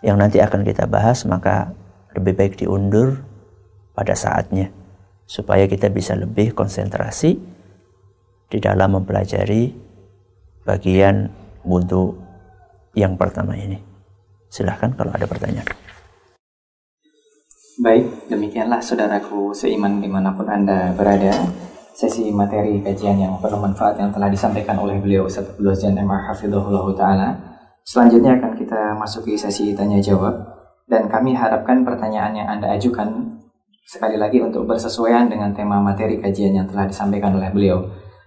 [0.00, 1.76] yang nanti akan kita bahas, maka
[2.16, 3.20] lebih baik diundur
[3.92, 4.72] pada saatnya
[5.28, 7.36] supaya kita bisa lebih konsentrasi
[8.46, 9.74] di dalam mempelajari
[10.62, 12.14] bagian wudhu
[12.94, 13.82] yang pertama ini.
[14.46, 15.66] Silahkan kalau ada pertanyaan.
[17.76, 21.34] Baik, demikianlah saudaraku seiman di mana pun Anda berada.
[21.96, 26.86] Sesi materi kajian yang penuh manfaat yang telah disampaikan oleh beliau Ustaz Abdul MR Hafidhullah
[26.96, 27.28] Ta'ala.
[27.84, 30.36] Selanjutnya akan kita masuki sesi tanya jawab.
[30.88, 33.40] Dan kami harapkan pertanyaan yang Anda ajukan
[33.84, 37.80] sekali lagi untuk bersesuaian dengan tema materi kajian yang telah disampaikan oleh beliau.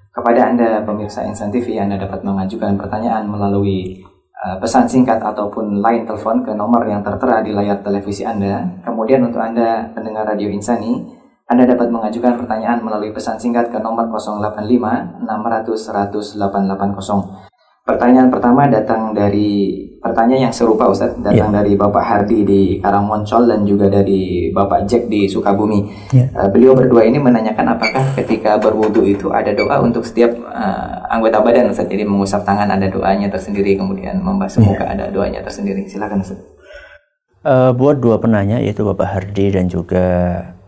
[0.10, 4.02] Kepada Anda pemirsa Insan TV, Anda dapat mengajukan pertanyaan melalui
[4.42, 8.66] uh, pesan singkat ataupun line telepon ke nomor yang tertera di layar televisi Anda.
[8.82, 11.06] Kemudian untuk Anda pendengar Radio Insani,
[11.46, 17.50] Anda dapat mengajukan pertanyaan melalui pesan singkat ke nomor 085 600 100 880.
[17.86, 21.60] Pertanyaan pertama datang dari pertanyaan yang serupa Ustaz, datang yeah.
[21.60, 25.86] dari Bapak Hardi di Karangmoncol dan juga dari Bapak Jack di Sukabumi.
[26.16, 26.32] Yeah.
[26.32, 31.44] Uh, beliau berdua ini menanyakan apakah ketika berwudu itu ada doa untuk setiap uh, anggota
[31.44, 31.92] badan Ustaz.
[31.92, 34.72] Jadi mengusap tangan ada doanya tersendiri, kemudian membasuh yeah.
[34.72, 35.84] muka ada doanya tersendiri.
[35.86, 36.40] Silakan Ustaz.
[37.40, 40.08] Uh, buat dua penanya yaitu Bapak Hardi dan juga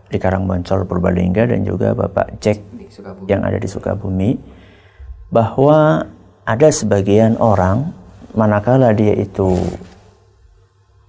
[0.08, 2.60] di Karangmoncol Purbalingga dan juga Bapak Jack
[3.28, 4.36] yang ada di Sukabumi
[5.32, 6.04] bahwa
[6.44, 8.01] ada sebagian orang
[8.32, 9.56] manakala dia itu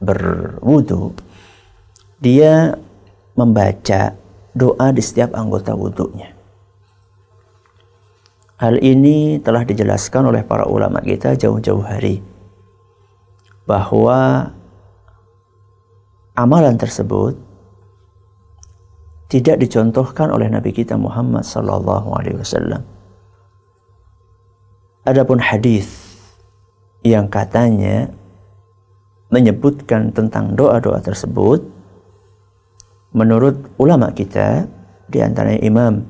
[0.04, 1.16] berwudu
[2.24, 2.80] dia
[3.36, 4.16] membaca
[4.56, 6.32] doa di setiap anggota wudhunya.
[8.64, 12.24] Hal ini telah dijelaskan oleh para ulama kita jauh-jauh hari
[13.68, 14.54] bahwa
[16.38, 17.36] amalan tersebut
[19.28, 22.88] tidak dicontohkan oleh Nabi kita Muhammad sallallahu alaihi wasallam.
[25.04, 26.03] Adapun hadis
[27.04, 28.08] yang katanya
[29.28, 31.60] menyebutkan tentang doa-doa tersebut
[33.12, 34.66] menurut ulama kita
[35.12, 36.02] di antaranya Imam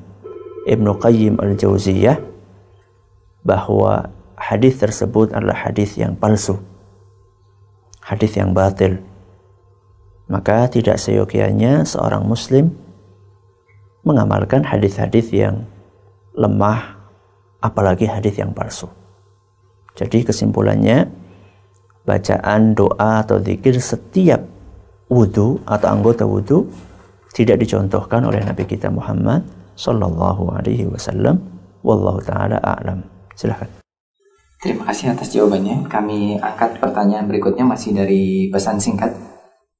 [0.64, 2.16] Ibnu Qayyim Al-Jauziyah
[3.44, 4.08] bahwa
[4.40, 6.56] hadis tersebut adalah hadis yang palsu.
[8.00, 9.00] Hadis yang batil.
[10.24, 12.72] Maka tidak seyogianya seorang muslim
[14.04, 15.68] mengamalkan hadis-hadis yang
[16.32, 16.96] lemah
[17.60, 18.88] apalagi hadis yang palsu.
[19.94, 21.06] Jadi kesimpulannya
[22.02, 24.42] bacaan doa atau zikir setiap
[25.08, 26.66] wudhu atau anggota wudhu
[27.34, 31.38] tidak dicontohkan oleh Nabi kita Muhammad Sallallahu Alaihi Wasallam.
[31.84, 33.04] Wallahu taala a'lam.
[33.36, 33.68] Silahkan.
[34.64, 35.84] Terima kasih atas jawabannya.
[35.92, 39.12] Kami angkat pertanyaan berikutnya masih dari pesan singkat.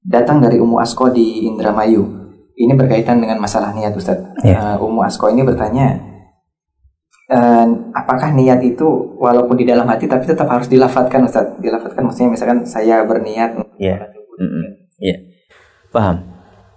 [0.05, 2.05] Datang dari Umu Asko di Indramayu.
[2.53, 4.21] Ini berkaitan dengan masalah niat Ustaz.
[4.45, 4.77] Ya.
[4.77, 5.97] Uh, Umu Asko ini bertanya,
[7.31, 7.66] uh,
[7.97, 8.85] apakah niat itu
[9.16, 11.57] walaupun di dalam hati tapi tetap harus dilafatkan Ustaz?
[11.61, 14.11] Dilafatkan maksudnya misalkan saya berniat Iya.
[14.41, 14.66] mm
[15.01, 15.18] yeah.
[15.95, 16.27] paham.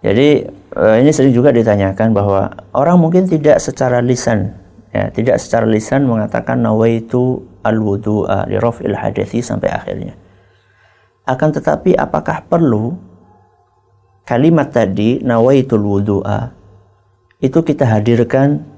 [0.05, 0.45] Jadi
[0.77, 4.53] uh, ini sering juga ditanyakan bahwa orang mungkin tidak secara lisan
[4.93, 10.13] ya tidak secara lisan mengatakan nawaitu al wudu'a li raf'il hadathi sampai akhirnya.
[11.27, 12.95] Akan tetapi apakah perlu
[14.23, 16.55] kalimat tadi nawaitul wudu'a
[17.43, 18.76] itu kita hadirkan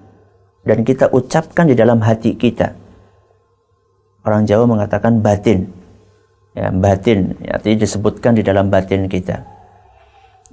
[0.69, 2.77] dan kita ucapkan di dalam hati kita.
[4.21, 5.65] Orang Jawa mengatakan batin.
[6.53, 9.41] Ya, batin artinya disebutkan di dalam batin kita.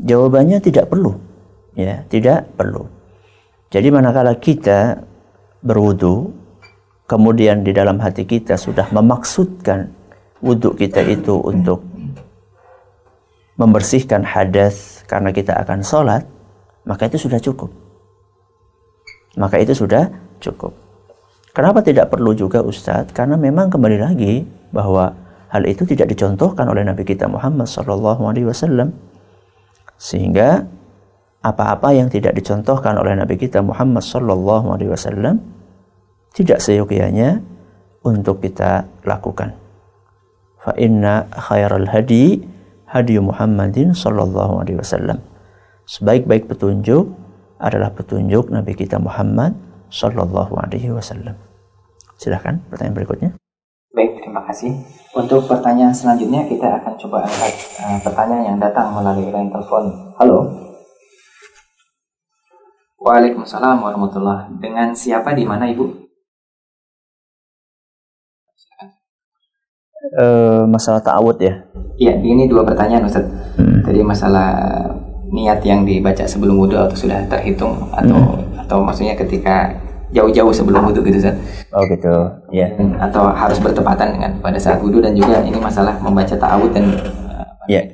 [0.01, 1.13] Jawabannya tidak perlu.
[1.77, 2.89] Ya, tidak perlu.
[3.69, 5.05] Jadi manakala kita
[5.61, 6.33] berwudu
[7.05, 9.93] kemudian di dalam hati kita sudah memaksudkan
[10.41, 11.85] wudhu kita itu untuk
[13.61, 16.25] membersihkan hadas karena kita akan sholat,
[16.89, 17.86] maka itu sudah cukup.
[19.37, 20.09] Maka itu sudah
[20.41, 20.73] cukup.
[21.53, 23.13] Kenapa tidak perlu juga Ustadz?
[23.17, 25.13] Karena memang kembali lagi bahwa
[25.49, 28.93] hal itu tidak dicontohkan oleh Nabi kita Muhammad Sallallahu Alaihi Wasallam.
[29.97, 30.65] Sehingga
[31.41, 35.41] apa-apa yang tidak dicontohkan oleh Nabi kita Muhammad Sallallahu Alaihi Wasallam
[36.37, 37.41] tidak seyogianya
[38.05, 39.57] untuk kita lakukan.
[40.61, 42.45] Fa inna khairal hadi
[42.87, 45.19] hadi Muhammadin sallallahu alaihi wasallam.
[45.87, 47.11] Sebaik-baik petunjuk
[47.57, 49.57] adalah petunjuk Nabi kita Muhammad
[49.89, 51.37] sallallahu alaihi wasallam.
[52.17, 53.31] Silahkan pertanyaan berikutnya.
[53.97, 54.77] Baik, terima kasih.
[55.17, 60.13] Untuk pertanyaan selanjutnya kita akan coba angkat uh, pertanyaan yang datang melalui line telepon.
[60.21, 60.53] Halo.
[63.01, 66.07] Waalaikumsalam warahmatullahi Dengan siapa di mana Ibu?
[70.15, 71.55] uh, masalah ta'awud ya?
[71.97, 73.27] Iya, ini dua pertanyaan Ustaz.
[73.57, 73.81] Hmm.
[73.83, 74.51] Tadi masalah
[75.31, 78.63] niat yang dibaca sebelum wudhu atau sudah terhitung atau hmm.
[78.67, 79.75] atau maksudnya ketika
[80.15, 81.37] jauh-jauh sebelum wudhu gitu Ustaz.
[81.75, 82.15] Oh gitu,
[82.55, 82.71] ya.
[82.71, 83.03] Yeah.
[83.03, 86.95] Atau harus bertepatan dengan pada saat wudhu dan juga ini masalah membaca ta'awud dan
[87.67, 87.83] ya.
[87.83, 87.85] Yeah.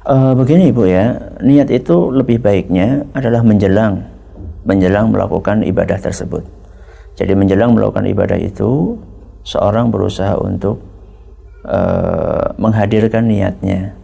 [0.00, 4.08] Uh, begini Ibu ya, niat itu lebih baiknya adalah menjelang
[4.64, 6.46] menjelang melakukan ibadah tersebut.
[7.20, 8.96] Jadi menjelang melakukan ibadah itu
[9.44, 10.80] seorang berusaha untuk
[11.68, 13.99] uh, menghadirkan niatnya.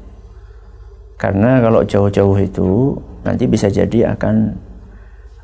[1.16, 4.52] Karena kalau jauh-jauh itu nanti bisa jadi akan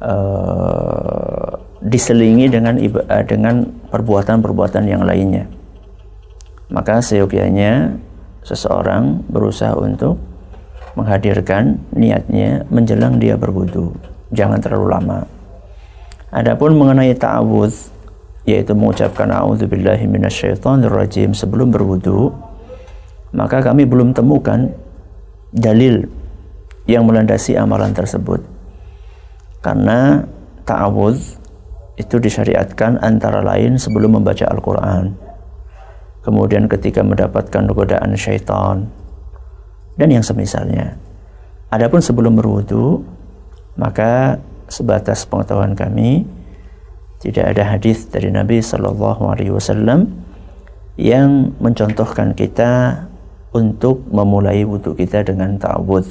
[0.04, 1.50] uh,
[1.80, 5.48] diselingi dengan uh, dengan perbuatan-perbuatan yang lainnya.
[6.68, 7.96] Maka seyogianya
[8.44, 10.20] seseorang berusaha untuk
[10.92, 13.96] menghadirkan niatnya menjelang dia berwudu.
[14.32, 15.20] Jangan terlalu lama.
[16.32, 17.92] Adapun mengenai ta'awudz
[18.48, 22.34] yaitu mengucapkan a'udzubillahi minasyaitonirrajim sebelum berwudu
[23.32, 24.68] maka kami belum temukan
[25.52, 26.08] dalil
[26.88, 28.42] yang melandasi amalan tersebut.
[29.62, 30.26] Karena
[30.66, 31.38] ta'awudz
[32.00, 35.14] itu disyariatkan antara lain sebelum membaca Al-Quran.
[36.24, 38.90] Kemudian ketika mendapatkan godaan syaitan.
[39.94, 40.96] Dan yang semisalnya.
[41.68, 43.04] Adapun sebelum berwudu
[43.76, 46.24] maka sebatas pengetahuan kami
[47.20, 50.10] tidak ada hadis dari Nabi Shallallahu Alaihi Wasallam
[50.98, 53.04] yang mencontohkan kita
[53.52, 56.04] untuk memulai wudhu kita dengan ta'awud.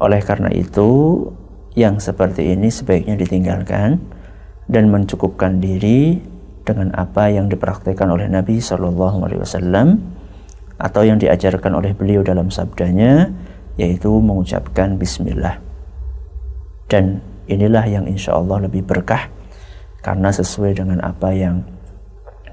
[0.00, 1.26] Oleh karena itu,
[1.74, 3.98] yang seperti ini sebaiknya ditinggalkan
[4.70, 6.22] dan mencukupkan diri
[6.62, 9.98] dengan apa yang dipraktikkan oleh Nabi Shallallahu Alaihi Wasallam
[10.80, 13.28] atau yang diajarkan oleh beliau dalam sabdanya,
[13.76, 15.58] yaitu mengucapkan Bismillah.
[16.86, 17.20] Dan
[17.50, 19.28] inilah yang insya Allah lebih berkah
[20.00, 21.60] karena sesuai dengan apa yang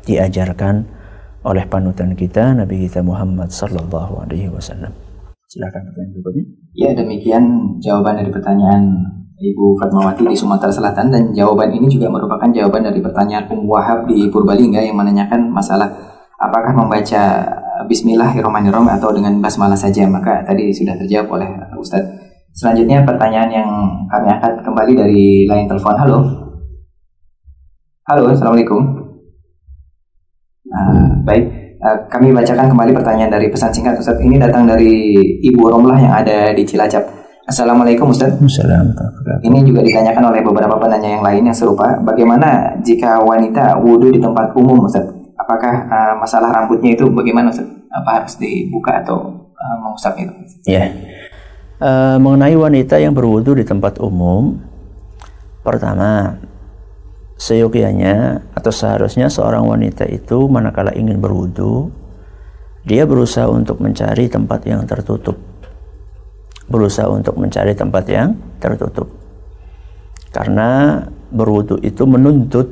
[0.04, 0.97] diajarkan
[1.46, 4.90] oleh panutan kita Nabi kita Muhammad sallallahu alaihi wasallam.
[5.48, 6.44] Silakan pertanyaan berikutnya.
[6.76, 7.44] Ya, demikian
[7.80, 8.84] jawaban dari pertanyaan
[9.38, 14.10] Ibu Fatmawati di Sumatera Selatan dan jawaban ini juga merupakan jawaban dari pertanyaan Um Wahab
[14.10, 15.88] di Purbalingga yang menanyakan masalah
[16.42, 17.46] apakah membaca
[17.86, 22.28] Bismillahirrahmanirrahim atau dengan basmalah saja maka tadi sudah terjawab oleh Ustadz.
[22.58, 23.70] Selanjutnya pertanyaan yang
[24.10, 25.94] kami angkat kembali dari line telepon.
[25.94, 26.18] Halo.
[28.10, 29.07] Halo, Assalamualaikum.
[30.78, 31.46] Nah, baik,
[31.82, 34.22] uh, kami bacakan kembali pertanyaan dari pesan singkat Ustaz.
[34.22, 37.02] Ini datang dari Ibu Romlah yang ada di Cilacap.
[37.48, 38.36] Assalamualaikum Ustaz.
[38.38, 39.42] Assalamualaikum.
[39.42, 41.96] Ini juga ditanyakan oleh beberapa penanya yang lain yang serupa.
[42.04, 45.08] Bagaimana jika wanita wudhu di tempat umum Ustaz?
[45.40, 47.66] Apakah uh, masalah rambutnya itu bagaimana Ustaz?
[47.88, 50.34] Apa harus dibuka atau uh, mengusap itu?
[50.68, 50.86] Ya.
[50.86, 50.90] Yeah.
[51.78, 54.60] Uh, mengenai wanita yang berwudhu di tempat umum,
[55.62, 56.36] pertama
[57.38, 61.94] seyogianya atau seharusnya seorang wanita itu manakala ingin berwudu
[62.88, 65.36] dia berusaha untuk mencari tempat yang tertutup.
[66.72, 68.32] Berusaha untuk mencari tempat yang
[68.64, 69.12] tertutup.
[70.32, 72.72] Karena berwudu itu menuntut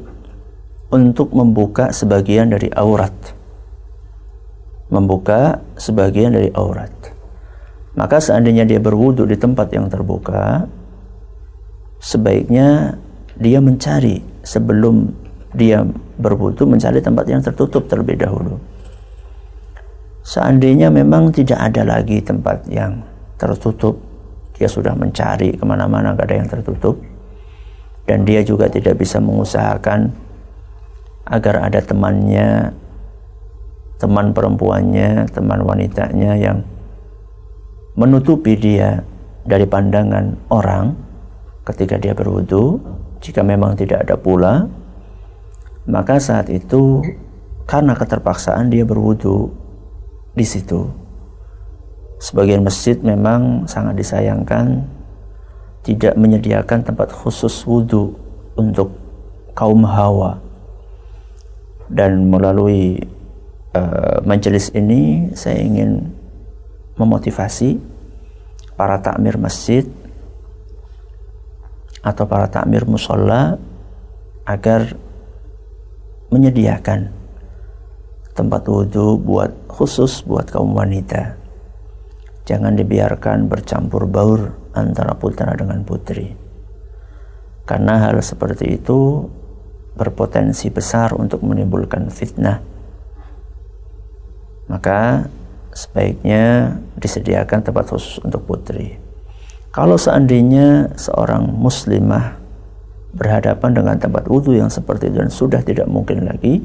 [0.87, 3.11] untuk membuka sebagian dari aurat.
[4.87, 6.91] Membuka sebagian dari aurat.
[7.99, 10.63] Maka seandainya dia berwudu di tempat yang terbuka
[11.99, 12.99] sebaiknya
[13.35, 15.09] dia mencari sebelum
[15.57, 15.81] dia
[16.21, 18.55] berwudu mencari tempat yang tertutup terlebih dahulu.
[20.25, 23.01] Seandainya memang tidak ada lagi tempat yang
[23.37, 23.97] tertutup,
[24.57, 26.97] dia sudah mencari ke mana-mana gak ada yang tertutup,
[28.05, 30.09] dan dia juga tidak bisa mengusahakan
[31.25, 32.73] agar ada temannya,
[33.97, 36.57] teman perempuannya, teman wanitanya yang
[37.95, 39.01] menutupi dia
[39.45, 40.93] dari pandangan orang
[41.65, 42.81] ketika dia berwudu
[43.25, 44.69] jika memang tidak ada pula,
[45.89, 47.01] maka saat itu
[47.65, 49.49] karena keterpaksaan dia berwudu
[50.37, 50.85] di situ.
[52.21, 54.85] Sebagian masjid memang sangat disayangkan
[55.81, 58.13] tidak menyediakan tempat khusus wudhu
[58.53, 58.93] untuk
[59.57, 60.37] kaum hawa
[61.89, 63.01] dan melalui
[63.73, 66.13] uh, majelis ini saya ingin
[66.97, 67.77] memotivasi
[68.73, 69.85] para takmir masjid
[72.05, 73.57] atau para takmir musola
[74.45, 74.93] agar
[76.29, 77.09] menyediakan
[78.37, 81.41] tempat wudhu buat khusus buat kaum wanita
[82.45, 86.37] jangan dibiarkan bercampur baur antara putra dengan putri.
[87.65, 89.25] Karena hal seperti itu
[89.97, 92.61] berpotensi besar untuk menimbulkan fitnah.
[94.69, 95.25] Maka
[95.73, 99.01] sebaiknya disediakan tempat khusus untuk putri.
[99.75, 102.39] Kalau seandainya seorang muslimah
[103.11, 106.63] berhadapan dengan tempat wudhu yang seperti itu dan sudah tidak mungkin lagi,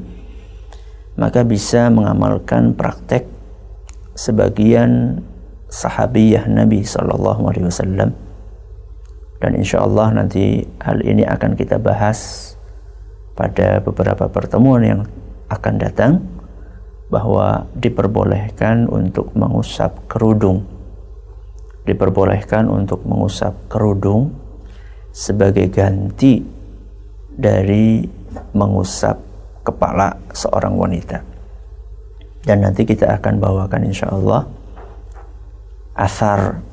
[1.18, 3.26] maka bisa mengamalkan praktek
[4.14, 5.18] sebagian
[5.66, 8.14] sahabiyah Nabi Sallallahu Alaihi Wasallam.
[9.42, 12.54] Dan insya Allah nanti hal ini akan kita bahas
[13.34, 15.00] pada beberapa pertemuan yang
[15.50, 16.22] akan datang
[17.10, 20.62] bahwa diperbolehkan untuk mengusap kerudung
[21.84, 24.34] diperbolehkan untuk mengusap kerudung
[25.10, 26.44] sebagai ganti
[27.34, 28.04] dari
[28.54, 29.16] mengusap
[29.64, 31.30] kepala seorang wanita
[32.44, 34.48] dan nanti kita akan bawakan insya Allah
[35.92, 36.64] asar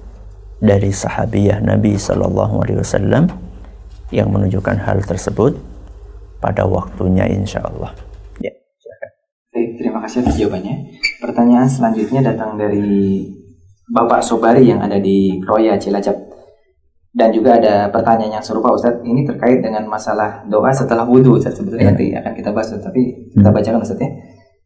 [0.57, 3.27] dari sahabiyah Nabi Shallallahu Alaihi Wasallam
[4.15, 5.59] yang menunjukkan hal tersebut
[6.39, 7.91] pada waktunya insya Allah.
[8.39, 8.55] Ya.
[9.51, 10.75] Baik, terima kasih atas jawabannya.
[11.19, 13.27] Pertanyaan selanjutnya datang dari
[13.87, 16.15] Bapak Sobari yang ada di Kroya Cilacap.
[17.17, 21.57] Dan juga ada pertanyaan yang serupa Ustadz, ini terkait dengan masalah doa setelah wudhu Ustadz.
[21.57, 21.91] Sebetulnya ya.
[21.95, 24.09] nanti akan kita bahas tapi kita bacakan Ustadz ya.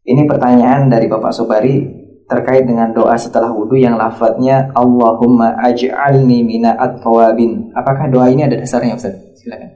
[0.02, 1.86] Ini pertanyaan dari Bapak Sobari
[2.26, 7.70] terkait dengan doa setelah wudhu yang lafadznya Allahumma aj'alni mina at-tawabin.
[7.78, 9.14] Apakah doa ini ada dasarnya Ustaz?
[9.38, 9.70] Silakan.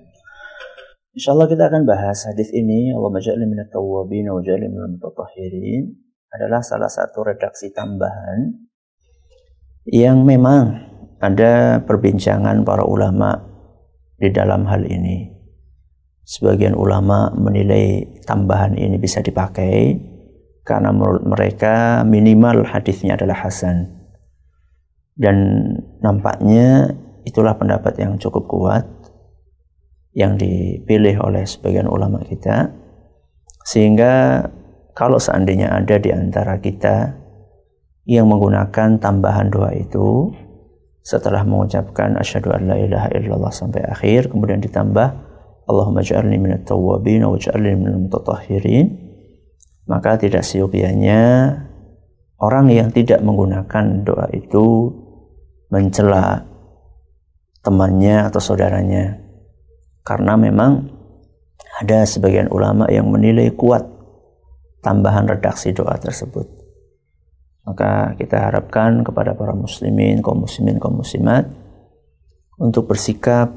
[1.17, 5.97] Insya Allah kita akan bahas hadis ini Allahumma aj'alni minat tawabin wa ja'alni minal mutatahhirin
[6.35, 8.66] adalah salah satu redaksi tambahan
[9.87, 10.83] yang memang
[11.23, 13.39] ada perbincangan para ulama
[14.19, 15.33] di dalam hal ini.
[16.27, 19.95] Sebagian ulama menilai tambahan ini bisa dipakai,
[20.67, 23.97] karena menurut mereka minimal hadisnya adalah hasan
[25.15, 25.37] dan
[26.03, 28.85] nampaknya itulah pendapat yang cukup kuat
[30.13, 32.75] yang dipilih oleh sebagian ulama kita
[33.63, 34.45] sehingga
[34.93, 37.15] kalau seandainya ada di antara kita
[38.07, 40.31] yang menggunakan tambahan doa itu
[41.03, 45.27] setelah mengucapkan asyhadu an la ilaha illallah sampai akhir kemudian ditambah
[45.67, 49.03] Allahumma ja'alni minat tawwabin wa ja'alni minal mutatahhirin.
[49.87, 51.55] Maka tidak siogianya
[52.39, 54.95] orang yang tidak menggunakan doa itu
[55.71, 56.47] mencela
[57.67, 59.19] temannya atau saudaranya.
[60.07, 60.87] Karena memang
[61.83, 63.83] ada sebagian ulama yang menilai kuat
[64.87, 66.56] tambahan redaksi doa tersebut
[67.67, 71.51] maka kita harapkan kepada para muslimin, kaum muslimin, kaum muslimat
[72.63, 73.51] untuk bersikap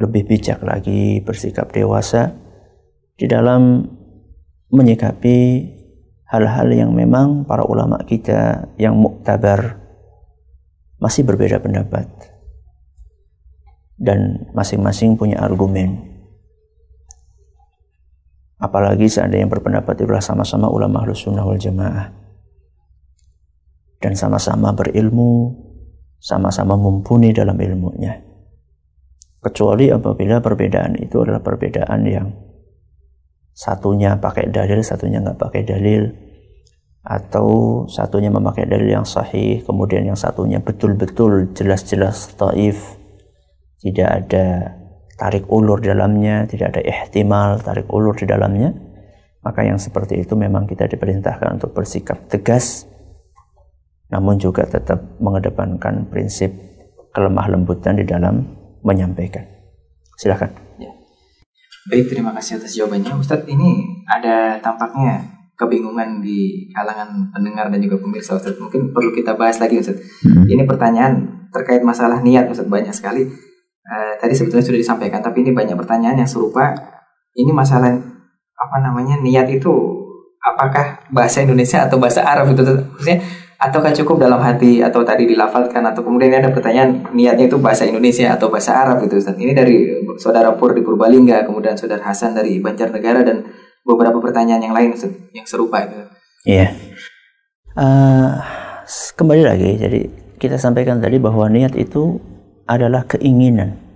[0.00, 2.32] lebih bijak lagi, bersikap dewasa
[3.20, 3.84] di dalam
[4.72, 5.38] menyikapi
[6.24, 9.76] hal-hal yang memang para ulama kita yang muktabar
[10.96, 12.08] masih berbeda pendapat
[14.00, 16.00] dan masing-masing punya argumen.
[18.56, 22.19] Apalagi seandainya berpendapat itulah sama-sama ulama ahlus sunnah wal jamaah
[24.00, 25.68] dan sama-sama berilmu
[26.20, 28.20] sama-sama mumpuni dalam ilmunya.
[29.40, 32.28] Kecuali apabila perbedaan itu adalah perbedaan yang
[33.56, 36.12] satunya pakai dalil, satunya nggak pakai dalil,
[37.00, 37.48] atau
[37.88, 43.00] satunya memakai dalil yang sahih, kemudian yang satunya betul-betul jelas-jelas taif,
[43.80, 44.76] tidak ada
[45.16, 48.76] tarik ulur dalamnya, tidak ada ihtimal tarik ulur di dalamnya,
[49.40, 52.84] maka yang seperti itu memang kita diperintahkan untuk bersikap tegas,
[54.10, 56.50] namun juga tetap mengedepankan prinsip
[57.14, 58.42] kelemah lembutan di dalam
[58.82, 59.46] menyampaikan.
[60.18, 60.70] Silakan.
[61.88, 63.16] Baik, terima kasih atas jawabannya.
[63.16, 65.24] Ustadz, ini ada tampaknya
[65.56, 68.60] kebingungan di kalangan pendengar dan juga pemirsa Ustadz.
[68.60, 69.98] Mungkin perlu kita bahas lagi Ustadz.
[70.22, 70.44] Hmm.
[70.44, 73.24] Ini pertanyaan terkait masalah niat Ustadz banyak sekali.
[73.80, 76.76] Uh, tadi sebetulnya sudah disampaikan, tapi ini banyak pertanyaan yang serupa.
[77.32, 77.96] Ini masalah
[78.54, 79.72] apa namanya niat itu
[80.40, 83.24] apakah bahasa Indonesia atau bahasa Arab itu maksudnya
[83.60, 88.32] ataukah cukup dalam hati atau tadi dilafalkan atau kemudian ada pertanyaan niatnya itu bahasa Indonesia
[88.32, 89.36] atau bahasa Arab gitu Ustaz.
[89.36, 89.84] Ini dari
[90.16, 93.44] saudara Pur di Purbalingga, kemudian saudara Hasan dari Banjarnegara dan
[93.84, 96.00] beberapa pertanyaan yang lain Ustaz, yang serupa itu.
[96.48, 96.72] Iya.
[97.76, 98.40] Uh,
[99.14, 100.00] kembali lagi jadi
[100.40, 102.18] kita sampaikan tadi bahwa niat itu
[102.64, 103.90] adalah keinginan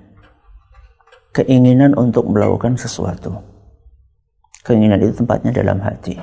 [1.34, 3.42] keinginan untuk melakukan sesuatu.
[4.62, 6.16] Keinginan itu tempatnya dalam hati.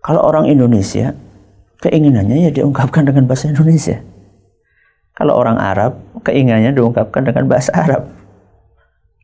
[0.00, 1.12] Kalau orang Indonesia,
[1.80, 4.00] keinginannya ya diungkapkan dengan bahasa Indonesia.
[5.16, 8.08] Kalau orang Arab, keinginannya diungkapkan dengan bahasa Arab.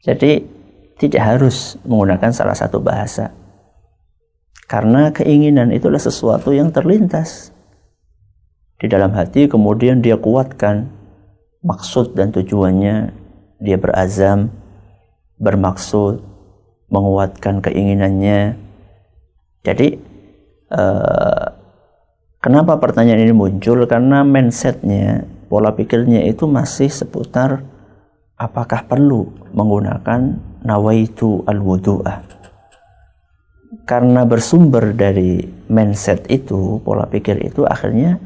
[0.04, 0.44] Jadi
[0.96, 3.32] tidak harus menggunakan salah satu bahasa.
[4.66, 7.54] Karena keinginan itulah sesuatu yang terlintas
[8.76, 10.92] di dalam hati kemudian dia kuatkan
[11.64, 13.08] maksud dan tujuannya
[13.56, 14.52] dia berazam
[15.40, 16.20] bermaksud
[16.92, 18.60] menguatkan keinginannya
[19.64, 19.96] jadi
[20.70, 21.46] eh,
[22.46, 23.82] kenapa pertanyaan ini muncul?
[23.90, 27.66] Karena mindsetnya pola pikirnya itu masih seputar
[28.38, 32.22] apakah perlu menggunakan nawaitu al-wudu'ah.
[33.82, 38.22] Karena bersumber dari mindset itu pola pikir itu akhirnya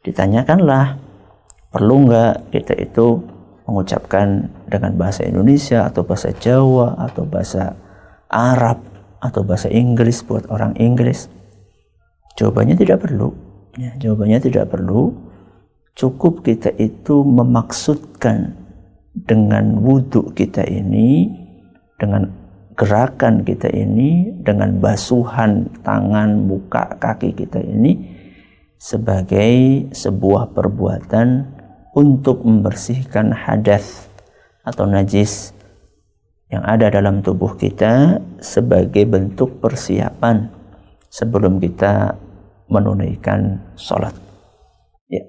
[0.00, 0.96] ditanyakanlah
[1.68, 3.20] perlu nggak kita itu
[3.68, 7.76] mengucapkan dengan bahasa Indonesia atau bahasa Jawa atau bahasa
[8.32, 8.80] Arab
[9.20, 11.28] atau bahasa Inggris buat orang Inggris?
[12.36, 13.32] Jawabannya tidak perlu
[13.76, 15.12] ya, jawabannya tidak perlu.
[15.92, 18.56] Cukup kita itu memaksudkan
[19.12, 21.28] dengan wudhu kita ini
[22.00, 22.32] dengan
[22.72, 28.00] gerakan kita ini dengan basuhan tangan muka kaki kita ini
[28.80, 31.44] sebagai sebuah perbuatan
[31.92, 34.08] untuk membersihkan hadas
[34.64, 35.52] atau najis
[36.48, 40.48] yang ada dalam tubuh kita sebagai bentuk persiapan
[41.12, 42.16] sebelum kita
[42.72, 44.16] menunaikan sholat.
[45.12, 45.20] Ya.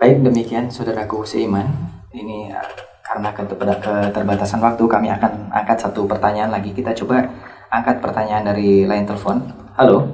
[0.00, 1.68] Baik demikian saudaraku seiman,
[2.16, 2.64] ini uh,
[3.04, 6.72] karena keterbatasan waktu kami akan angkat satu pertanyaan lagi.
[6.72, 7.28] Kita coba
[7.68, 9.44] angkat pertanyaan dari line telepon.
[9.76, 10.08] Halo.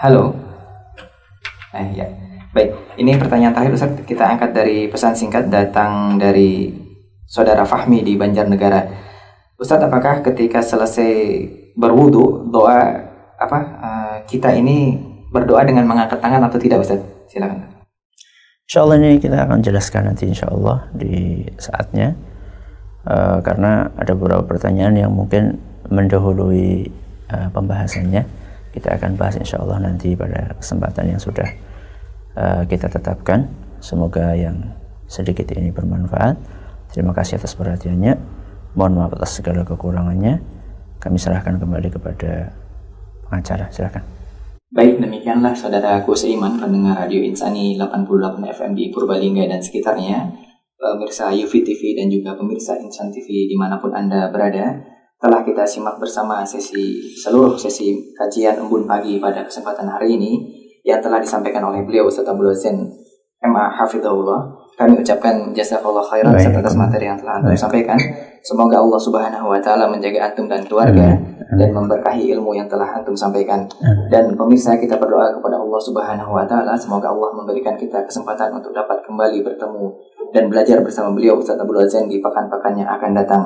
[0.00, 0.32] Halo.
[1.76, 2.06] Eh, ya.
[2.56, 3.92] Baik, ini pertanyaan terakhir Ustaz.
[4.08, 6.72] Kita angkat dari pesan singkat datang dari
[7.28, 8.80] Saudara Fahmi di Banjarnegara.
[9.60, 11.44] Ustaz, apakah ketika selesai
[11.76, 13.95] berwudu doa apa uh,
[14.26, 14.98] kita ini
[15.30, 17.00] berdoa dengan mengangkat tangan atau tidak Ustaz?
[17.30, 17.66] Silakan.
[18.66, 22.18] Insya Allah ini kita akan jelaskan nanti insya Allah di saatnya
[23.06, 26.90] uh, karena ada beberapa pertanyaan yang mungkin mendahului
[27.30, 28.26] uh, pembahasannya
[28.76, 31.48] kita akan bahas insya Allah nanti pada kesempatan yang sudah
[32.36, 33.48] uh, kita tetapkan.
[33.80, 34.76] Semoga yang
[35.08, 36.36] sedikit ini bermanfaat.
[36.92, 38.18] Terima kasih atas perhatiannya.
[38.76, 40.44] Mohon maaf atas segala kekurangannya.
[41.00, 42.52] Kami serahkan kembali kepada
[43.30, 43.72] pengacara.
[43.72, 44.15] Silakan.
[44.76, 50.28] Baik, demikianlah saudaraku seiman pendengar Radio Insani 88 FM di Purbalingga dan sekitarnya,
[50.76, 54.76] pemirsa UV TV dan juga pemirsa Insan TV di mana pun Anda berada,
[55.16, 60.44] telah kita simak bersama sesi seluruh sesi kajian embun pagi pada kesempatan hari ini
[60.84, 62.76] yang telah disampaikan oleh beliau Ustaz Abdul Zain
[63.48, 64.60] MA Hafidhullah.
[64.76, 67.96] Kami ucapkan jazakallah khairan atas materi yang telah Anda sampaikan.
[68.44, 71.16] Semoga Allah Subhanahu wa taala menjaga antum dan keluarga
[71.54, 73.62] dan memberkahi ilmu yang telah antum sampaikan.
[74.10, 78.74] Dan pemirsa kita berdoa kepada Allah Subhanahu wa taala semoga Allah memberikan kita kesempatan untuk
[78.74, 79.86] dapat kembali bertemu
[80.34, 83.44] dan belajar bersama beliau Ustaz Abdul Zain di pekan-pekan yang akan datang.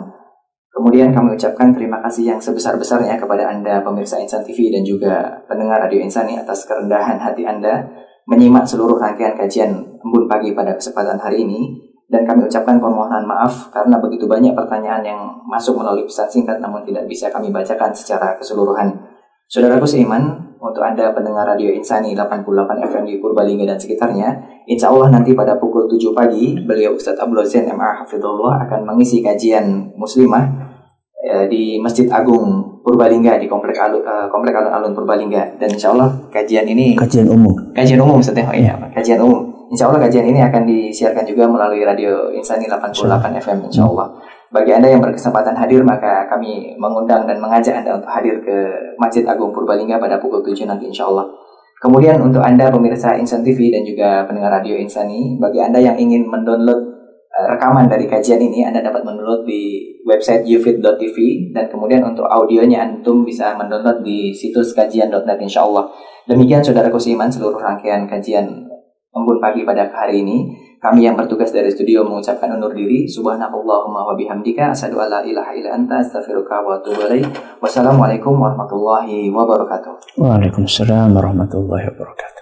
[0.70, 5.82] Kemudian kami ucapkan terima kasih yang sebesar-besarnya kepada Anda pemirsa Insan TV dan juga pendengar
[5.84, 7.84] Radio Insani atas kerendahan hati Anda
[8.30, 13.70] menyimak seluruh rangkaian kajian Embun Pagi pada kesempatan hari ini dan kami ucapkan permohonan maaf
[13.70, 18.34] karena begitu banyak pertanyaan yang masuk melalui pesan singkat namun tidak bisa kami bacakan secara
[18.34, 18.90] keseluruhan.
[19.50, 22.46] Saudaraku seiman, untuk Anda pendengar Radio Insani 88
[22.86, 24.28] FM di Purbalingga dan sekitarnya,
[24.68, 29.24] insya Allah nanti pada pukul 7 pagi, beliau Ustadz Abdul Zain MA Hafidullah akan mengisi
[29.24, 30.44] kajian muslimah
[31.26, 35.58] eh, di Masjid Agung Purbalingga di Komplek uh, Komplek Alun-Alun Purbalingga.
[35.58, 37.56] Dan insya Allah kajian ini kajian umum.
[37.74, 38.78] Kajian umum Ustadz oh iya.
[38.94, 43.86] Kajian umum insya Allah kajian ini akan disiarkan juga melalui Radio Insani 88 FM insya
[43.86, 44.10] Allah
[44.50, 48.66] bagi Anda yang berkesempatan hadir, maka kami mengundang dan mengajak Anda untuk hadir ke
[48.98, 51.22] Masjid Agung Purbalingga pada pukul 7 nanti insya Allah.
[51.78, 56.26] Kemudian untuk Anda pemirsa Insan TV dan juga pendengar Radio Insani, bagi Anda yang ingin
[56.26, 56.82] mendownload
[57.30, 61.16] uh, rekaman dari kajian ini, Anda dapat mendownload di website ufit.tv
[61.54, 65.86] dan kemudian untuk audionya Antum bisa mendownload di situs kajian.net insya Allah.
[66.26, 68.69] Demikian saudara Kusiman seluruh rangkaian kajian
[69.14, 70.38] embun pagi pada hari ini.
[70.80, 73.04] Kami yang bertugas dari studio mengucapkan undur diri.
[73.04, 74.96] Subhanallahumma wa bihamdika asyhadu
[75.28, 77.28] ilaha illa anta astaghfiruka wa ilaik.
[77.60, 80.16] Wassalamualaikum warahmatullahi wabarakatuh.
[80.16, 82.39] Waalaikumsalam warahmatullahi wabarakatuh.